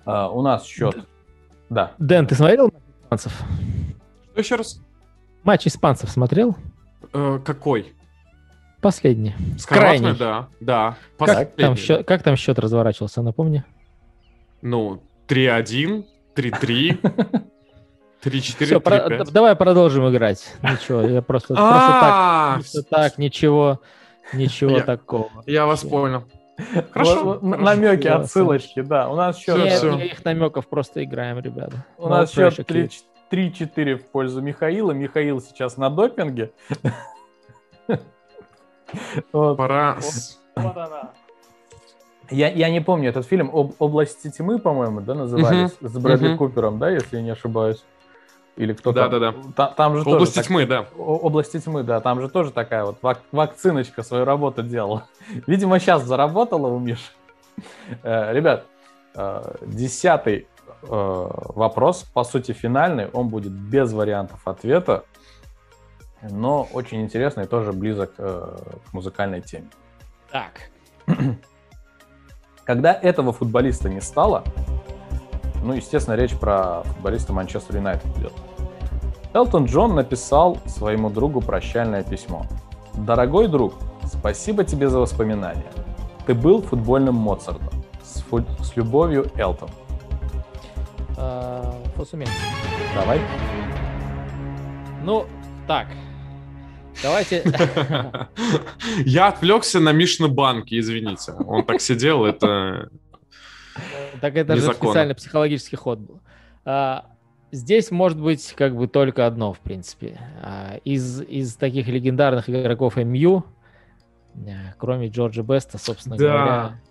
Э, 0.05 0.27
У 0.31 0.41
нас 0.41 0.65
счет... 0.65 0.95
Да, 1.69 1.93
Дэн, 1.97 2.27
ты 2.27 2.35
смотрел 2.35 2.65
матч 2.71 2.83
испанцев? 3.01 3.41
Что 4.31 4.39
еще 4.39 4.55
раз? 4.55 4.81
Матч 5.43 5.67
испанцев 5.67 6.09
смотрел? 6.09 6.55
Э, 7.13 7.39
Какой? 7.43 7.93
Последний. 8.85 9.33
С? 9.57 9.65
Крайний. 9.65 10.13
Да, 10.13 10.47
да. 10.59 10.95
Как 11.17 11.27
Последний. 11.27 11.63
там, 11.63 11.75
счет, 11.75 12.05
как 12.07 12.21
там 12.21 12.35
счет 12.35 12.59
разворачивался, 12.59 13.23
напомни? 13.23 13.63
Ну, 14.61 15.01
3-1, 15.27 16.03
3-3, 16.35 16.99
3-4, 18.23 18.65
Все, 18.65 18.75
3-5. 18.77 19.31
давай 19.31 19.55
продолжим 19.55 20.07
играть. 20.07 20.53
Ничего, 20.61 21.01
я 21.01 21.23
просто, 21.23 21.47
просто 21.55 21.71
так, 21.79 22.11
А, 22.13 22.53
просто 22.57 22.83
так, 22.83 23.17
ничего, 23.17 23.81
ничего 24.33 24.77
Я- 24.77 24.83
такого. 24.83 25.31
Я 25.47 25.65
вас 25.65 25.83
понял. 25.83 26.25
Хорошо. 26.91 27.39
Намеки, 27.41 28.05
отсылочки, 28.07 28.81
да. 28.83 29.09
У 29.09 29.15
нас 29.15 29.39
счет, 29.39 29.57
Нет 29.57 29.81
никаких 29.81 30.23
намеков, 30.25 30.67
просто 30.67 31.03
играем, 31.03 31.39
ребята. 31.39 31.83
у 31.97 32.07
нас 32.07 32.31
счет 32.31 32.59
pressure, 32.59 32.63
3 33.31 33.49
kid. 33.49 33.71
3-4 33.75 33.95
в 33.95 34.11
пользу 34.11 34.41
Михаила. 34.41 34.91
Михаил 34.91 35.41
сейчас 35.41 35.77
на 35.77 35.89
допинге. 35.89 36.51
Вот. 39.33 39.57
Пора... 39.57 39.99
с- 40.01 40.39
Я, 42.31 42.49
я 42.49 42.69
не 42.69 42.81
помню 42.81 43.09
этот 43.09 43.25
фильм 43.27 43.49
«Об- 43.53 43.73
«Области 43.79 44.29
тьмы», 44.31 44.57
по-моему, 44.59 45.01
да, 45.01 45.13
назывались? 45.13 45.75
С 45.81 45.97
Брэдли 45.97 46.29
мгм. 46.29 46.37
Купером, 46.37 46.79
да, 46.79 46.89
если 46.89 47.17
я 47.17 47.21
не 47.21 47.29
ошибаюсь? 47.31 47.83
Или 48.57 48.73
кто-то... 48.73 49.09
Да-да-да. 49.09 49.33
Та- 49.55 49.67
Там 49.75 49.97
же 49.97 50.03
тоже 50.03 50.15
Области 50.15 50.35
так- 50.35 50.45
тьмы, 50.47 50.65
да. 50.65 50.85
О- 50.97 51.17
Области 51.17 51.59
тьмы, 51.59 51.83
да, 51.83 51.99
там 52.01 52.21
же 52.21 52.29
тоже 52.29 52.51
такая 52.51 52.83
вот 52.85 52.97
вак- 53.01 53.21
вакциночка 53.31 54.01
свою 54.01 54.25
работу 54.25 54.63
делала. 54.63 55.07
Видимо, 55.47 55.77
сейчас 55.79 56.03
заработала 56.03 56.67
у 56.67 56.79
Миши. 56.79 57.11
Э, 58.01 58.33
Ребят, 58.33 58.65
э, 59.15 59.55
десятый 59.61 60.47
э, 60.83 60.87
вопрос, 60.89 62.05
по 62.13 62.23
сути, 62.23 62.53
финальный, 62.53 63.07
он 63.13 63.27
будет 63.27 63.51
без 63.51 63.93
вариантов 63.93 64.39
ответа, 64.47 65.03
но 66.21 66.67
очень 66.73 67.01
интересный 67.01 67.43
и 67.43 67.47
тоже 67.47 67.71
близок 67.73 68.13
э, 68.17 68.57
к 68.89 68.93
музыкальной 68.93 69.41
теме. 69.41 69.67
Так. 70.31 70.69
Когда 72.65 72.93
этого 72.93 73.31
футболиста 73.31 73.89
не 73.89 74.01
стало, 74.01 74.43
ну, 75.63 75.73
естественно, 75.73 76.15
речь 76.15 76.35
про 76.37 76.83
футболиста 76.83 77.33
Манчестер 77.33 77.77
Юнайтед 77.77 78.17
идет. 78.17 78.33
Элтон 79.33 79.65
Джон 79.65 79.95
написал 79.95 80.57
своему 80.65 81.09
другу 81.09 81.41
прощальное 81.41 82.03
письмо. 82.03 82.45
«Дорогой 82.93 83.47
друг, 83.47 83.73
спасибо 84.05 84.63
тебе 84.63 84.87
за 84.87 84.99
воспоминания. 84.99 85.71
Ты 86.25 86.33
был 86.33 86.61
футбольным 86.61 87.15
Моцартом. 87.15 87.83
С, 88.01 88.21
фу- 88.21 88.45
с 88.61 88.75
любовью, 88.75 89.29
Элтон». 89.35 89.69
А, 91.17 91.75
Фосуменс. 91.95 92.29
Давай. 92.93 93.19
Ну, 95.03 95.25
так. 95.67 95.87
Давайте... 97.03 97.43
Я 99.05 99.27
отвлекся 99.27 99.79
на 99.79 99.91
Мишны 99.91 100.27
банки, 100.27 100.79
извините. 100.79 101.33
Он 101.33 101.63
так 101.65 101.81
сидел, 101.81 102.25
это... 102.25 102.89
Так 104.21 104.35
это 104.35 104.55
же 104.55 104.73
специальный 104.73 105.15
психологический 105.15 105.75
ход 105.75 105.99
был. 105.99 106.21
А, 106.63 107.05
Здесь 107.51 107.91
может 107.91 108.19
быть 108.19 108.53
как 108.57 108.75
бы 108.75 108.87
только 108.87 109.25
одно, 109.27 109.53
в 109.53 109.59
принципе. 109.59 110.19
А, 110.41 110.77
Из, 110.83 111.21
из 111.21 111.55
таких 111.55 111.87
легендарных 111.87 112.49
игроков 112.49 112.95
МЮ, 112.95 113.45
э, 114.35 114.73
кроме 114.77 115.07
Джорджа 115.07 115.43
Беста, 115.43 115.77
собственно 115.77 116.17
Да. 116.17 116.23
говоря. 116.25 116.81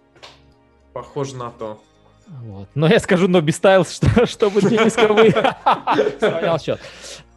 Похоже 0.93 1.37
на 1.37 1.51
то. 1.51 1.83
Вот. 2.27 2.69
Но 2.75 2.87
я 2.87 2.99
скажу 3.01 3.29
Ноби 3.29 3.53
Стайлз, 3.53 3.93
что, 3.97 4.27
чтобы 4.27 4.61
Дениска 4.63 5.09
вы 5.13 5.31
сравнял 6.21 6.59
счет. 6.59 6.81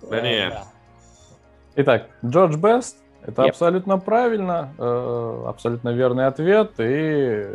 Да 0.09 0.21
не. 0.21 0.53
Итак, 1.79 2.07
Джордж 2.25 2.55
Бест. 2.57 2.97
Это 3.21 3.43
Yep. 3.43 3.49
абсолютно 3.49 3.97
правильно, 3.99 4.73
э, 4.77 5.43
абсолютно 5.47 5.89
верный 5.89 6.25
ответ. 6.27 6.71
И 6.79 7.45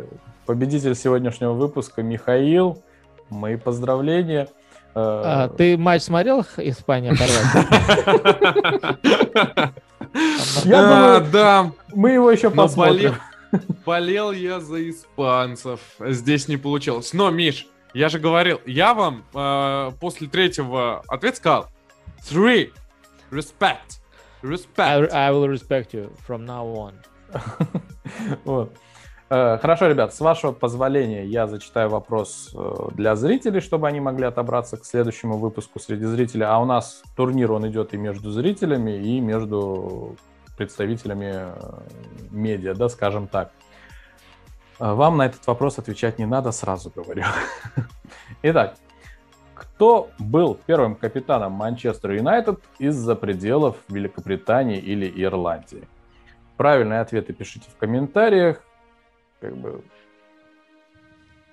победитель 0.45 0.95
сегодняшнего 0.95 1.51
выпуска 1.53 2.01
Михаил. 2.03 2.81
Мои 3.29 3.57
поздравления. 3.57 4.47
Э, 4.95 5.21
А, 5.25 5.49
ты 5.49 5.77
матч 5.77 6.03
смотрел 6.03 6.45
Испания-Хорватия? 6.57 7.67
Я 10.63 10.79
А, 10.79 11.19
думаю, 11.19 11.31
да, 11.31 11.71
Мы 11.93 12.11
его 12.11 12.31
еще 12.31 12.49
посмотрим. 12.51 13.15
болел, 13.85 14.31
я 14.31 14.59
за 14.59 14.87
испанцев. 14.89 15.79
Здесь 15.99 16.47
не 16.47 16.57
получилось. 16.57 17.13
Но, 17.13 17.29
Миш, 17.31 17.67
я 17.93 18.09
же 18.09 18.19
говорил, 18.19 18.61
я 18.65 18.93
вам 18.93 19.23
э, 19.33 19.91
после 19.99 20.27
третьего 20.27 21.01
ответа 21.07 21.37
сказал 21.37 21.65
three, 22.29 22.71
respect. 23.31 24.01
I, 24.77 25.27
I 25.27 25.31
will 25.31 25.47
respect 25.47 25.93
you 25.93 26.11
from 26.27 26.45
now 26.45 26.65
on. 26.65 26.93
вот. 28.45 28.75
Э, 29.29 29.57
хорошо, 29.57 29.87
ребят, 29.87 30.13
с 30.13 30.19
вашего 30.19 30.51
позволения 30.51 31.25
я 31.25 31.47
зачитаю 31.47 31.89
вопрос 31.89 32.51
э, 32.53 32.73
для 32.91 33.15
зрителей, 33.15 33.61
чтобы 33.61 33.87
они 33.87 33.99
могли 33.99 34.25
отобраться 34.25 34.77
к 34.77 34.85
следующему 34.85 35.37
выпуску 35.37 35.79
среди 35.79 36.05
зрителей. 36.05 36.45
А 36.45 36.59
у 36.59 36.65
нас 36.65 37.01
турнир, 37.15 37.51
он 37.51 37.67
идет 37.67 37.93
и 37.93 37.97
между 37.97 38.31
зрителями, 38.31 38.91
и 38.91 39.19
между 39.19 40.15
представителями 40.55 41.31
э, 41.33 41.53
медиа, 42.29 42.75
да, 42.75 42.89
скажем 42.89 43.27
так. 43.27 43.51
Вам 44.77 45.17
на 45.17 45.27
этот 45.27 45.47
вопрос 45.47 45.79
отвечать 45.79 46.19
не 46.19 46.25
надо, 46.25 46.51
сразу 46.51 46.91
говорю. 46.93 47.23
Итак, 48.43 48.75
кто 49.55 50.09
был 50.19 50.57
первым 50.65 50.95
капитаном 50.95 51.53
Манчестер 51.53 52.11
Юнайтед 52.11 52.59
из-за 52.79 53.15
пределов 53.15 53.77
Великобритании 53.89 54.77
или 54.77 55.11
Ирландии? 55.23 55.87
Правильные 56.57 56.99
ответы 56.99 57.33
пишите 57.33 57.69
в 57.69 57.77
комментариях 57.77 58.61
как 59.43 59.57
бы. 59.57 59.83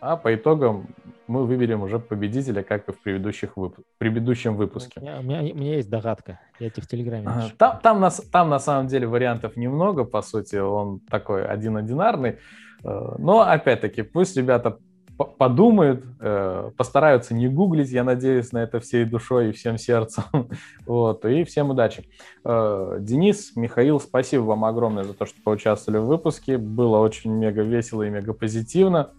А 0.00 0.16
по 0.16 0.34
итогам 0.34 0.86
мы 1.26 1.44
выберем 1.44 1.82
уже 1.82 1.98
победителя, 1.98 2.62
как 2.62 2.88
и 2.88 2.92
в 2.92 3.00
предыдущих 3.02 3.56
вып... 3.56 3.76
предыдущем 3.98 4.56
выпуске. 4.56 4.98
У 4.98 5.02
меня, 5.02 5.18
у, 5.18 5.22
меня, 5.22 5.40
у 5.40 5.56
меня 5.56 5.76
есть 5.76 5.90
догадка. 5.90 6.40
Я 6.58 6.70
тебе 6.70 6.82
в 6.82 6.88
Телеграме 6.88 7.28
напишу. 7.28 7.54
Там, 7.58 7.80
там, 7.80 8.00
на, 8.00 8.10
там 8.10 8.48
на 8.48 8.58
самом 8.58 8.86
деле 8.86 9.06
вариантов 9.06 9.56
немного, 9.56 10.04
по 10.04 10.22
сути, 10.22 10.56
он 10.56 11.00
такой 11.00 11.44
один-одинарный. 11.44 12.38
Э, 12.82 13.14
но 13.18 13.40
опять-таки, 13.40 14.02
пусть 14.02 14.36
ребята 14.36 14.78
подумают, 15.24 16.04
э, 16.20 16.70
постараются 16.76 17.34
не 17.34 17.48
гуглить, 17.48 17.90
я 17.90 18.04
надеюсь, 18.04 18.52
на 18.52 18.58
это 18.58 18.80
всей 18.80 19.04
душой 19.04 19.50
и 19.50 19.52
всем 19.52 19.78
сердцем. 19.78 20.24
вот, 20.86 21.24
и 21.24 21.44
всем 21.44 21.70
удачи. 21.70 22.04
Э, 22.44 22.96
Денис, 23.00 23.54
Михаил, 23.56 24.00
спасибо 24.00 24.42
вам 24.42 24.64
огромное 24.64 25.04
за 25.04 25.14
то, 25.14 25.26
что 25.26 25.36
поучаствовали 25.42 26.00
в 26.00 26.06
выпуске. 26.06 26.58
Было 26.58 26.98
очень 26.98 27.32
мега 27.32 27.62
весело 27.62 28.02
и 28.02 28.10
мега 28.10 28.32
позитивно. 28.32 29.10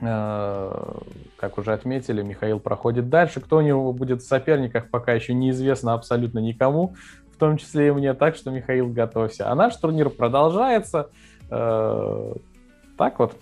Э, 0.00 0.98
как 1.36 1.58
уже 1.58 1.72
отметили, 1.72 2.22
Михаил 2.22 2.60
проходит 2.60 3.08
дальше. 3.08 3.40
Кто 3.40 3.58
у 3.58 3.60
него 3.60 3.92
будет 3.92 4.22
в 4.22 4.26
соперниках, 4.26 4.90
пока 4.90 5.12
еще 5.12 5.34
неизвестно 5.34 5.94
абсолютно 5.94 6.38
никому, 6.38 6.94
в 7.32 7.36
том 7.38 7.56
числе 7.56 7.88
и 7.88 7.90
мне. 7.90 8.14
Так 8.14 8.36
что, 8.36 8.50
Михаил, 8.50 8.88
готовься. 8.88 9.50
А 9.50 9.54
наш 9.54 9.76
турнир 9.76 10.10
продолжается. 10.10 11.10
Так 11.48 13.18
вот, 13.18 13.34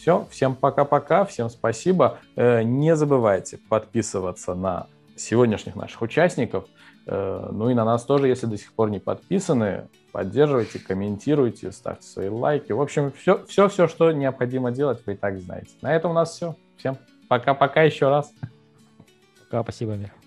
все, 0.00 0.26
всем 0.30 0.54
пока-пока, 0.54 1.26
всем 1.26 1.50
спасибо. 1.50 2.18
Э, 2.34 2.62
не 2.62 2.96
забывайте 2.96 3.58
подписываться 3.58 4.54
на 4.54 4.86
сегодняшних 5.14 5.76
наших 5.76 6.00
участников, 6.00 6.64
э, 7.06 7.48
ну 7.52 7.68
и 7.68 7.74
на 7.74 7.84
нас 7.84 8.04
тоже, 8.04 8.26
если 8.26 8.46
до 8.46 8.56
сих 8.56 8.72
пор 8.72 8.88
не 8.88 8.98
подписаны, 8.98 9.88
поддерживайте, 10.12 10.78
комментируйте, 10.78 11.70
ставьте 11.70 12.06
свои 12.06 12.30
лайки. 12.30 12.72
В 12.72 12.80
общем, 12.80 13.12
все, 13.12 13.44
все, 13.44 13.68
все, 13.68 13.88
что 13.88 14.10
необходимо 14.12 14.70
делать, 14.70 15.02
вы 15.04 15.12
и 15.12 15.16
так 15.16 15.38
знаете. 15.38 15.72
На 15.82 15.94
этом 15.94 16.12
у 16.12 16.14
нас 16.14 16.34
все. 16.34 16.56
Всем 16.78 16.96
пока-пока 17.28 17.82
еще 17.82 18.08
раз. 18.08 18.32
Пока, 19.50 19.62
спасибо, 19.62 19.96
Мир. 19.96 20.19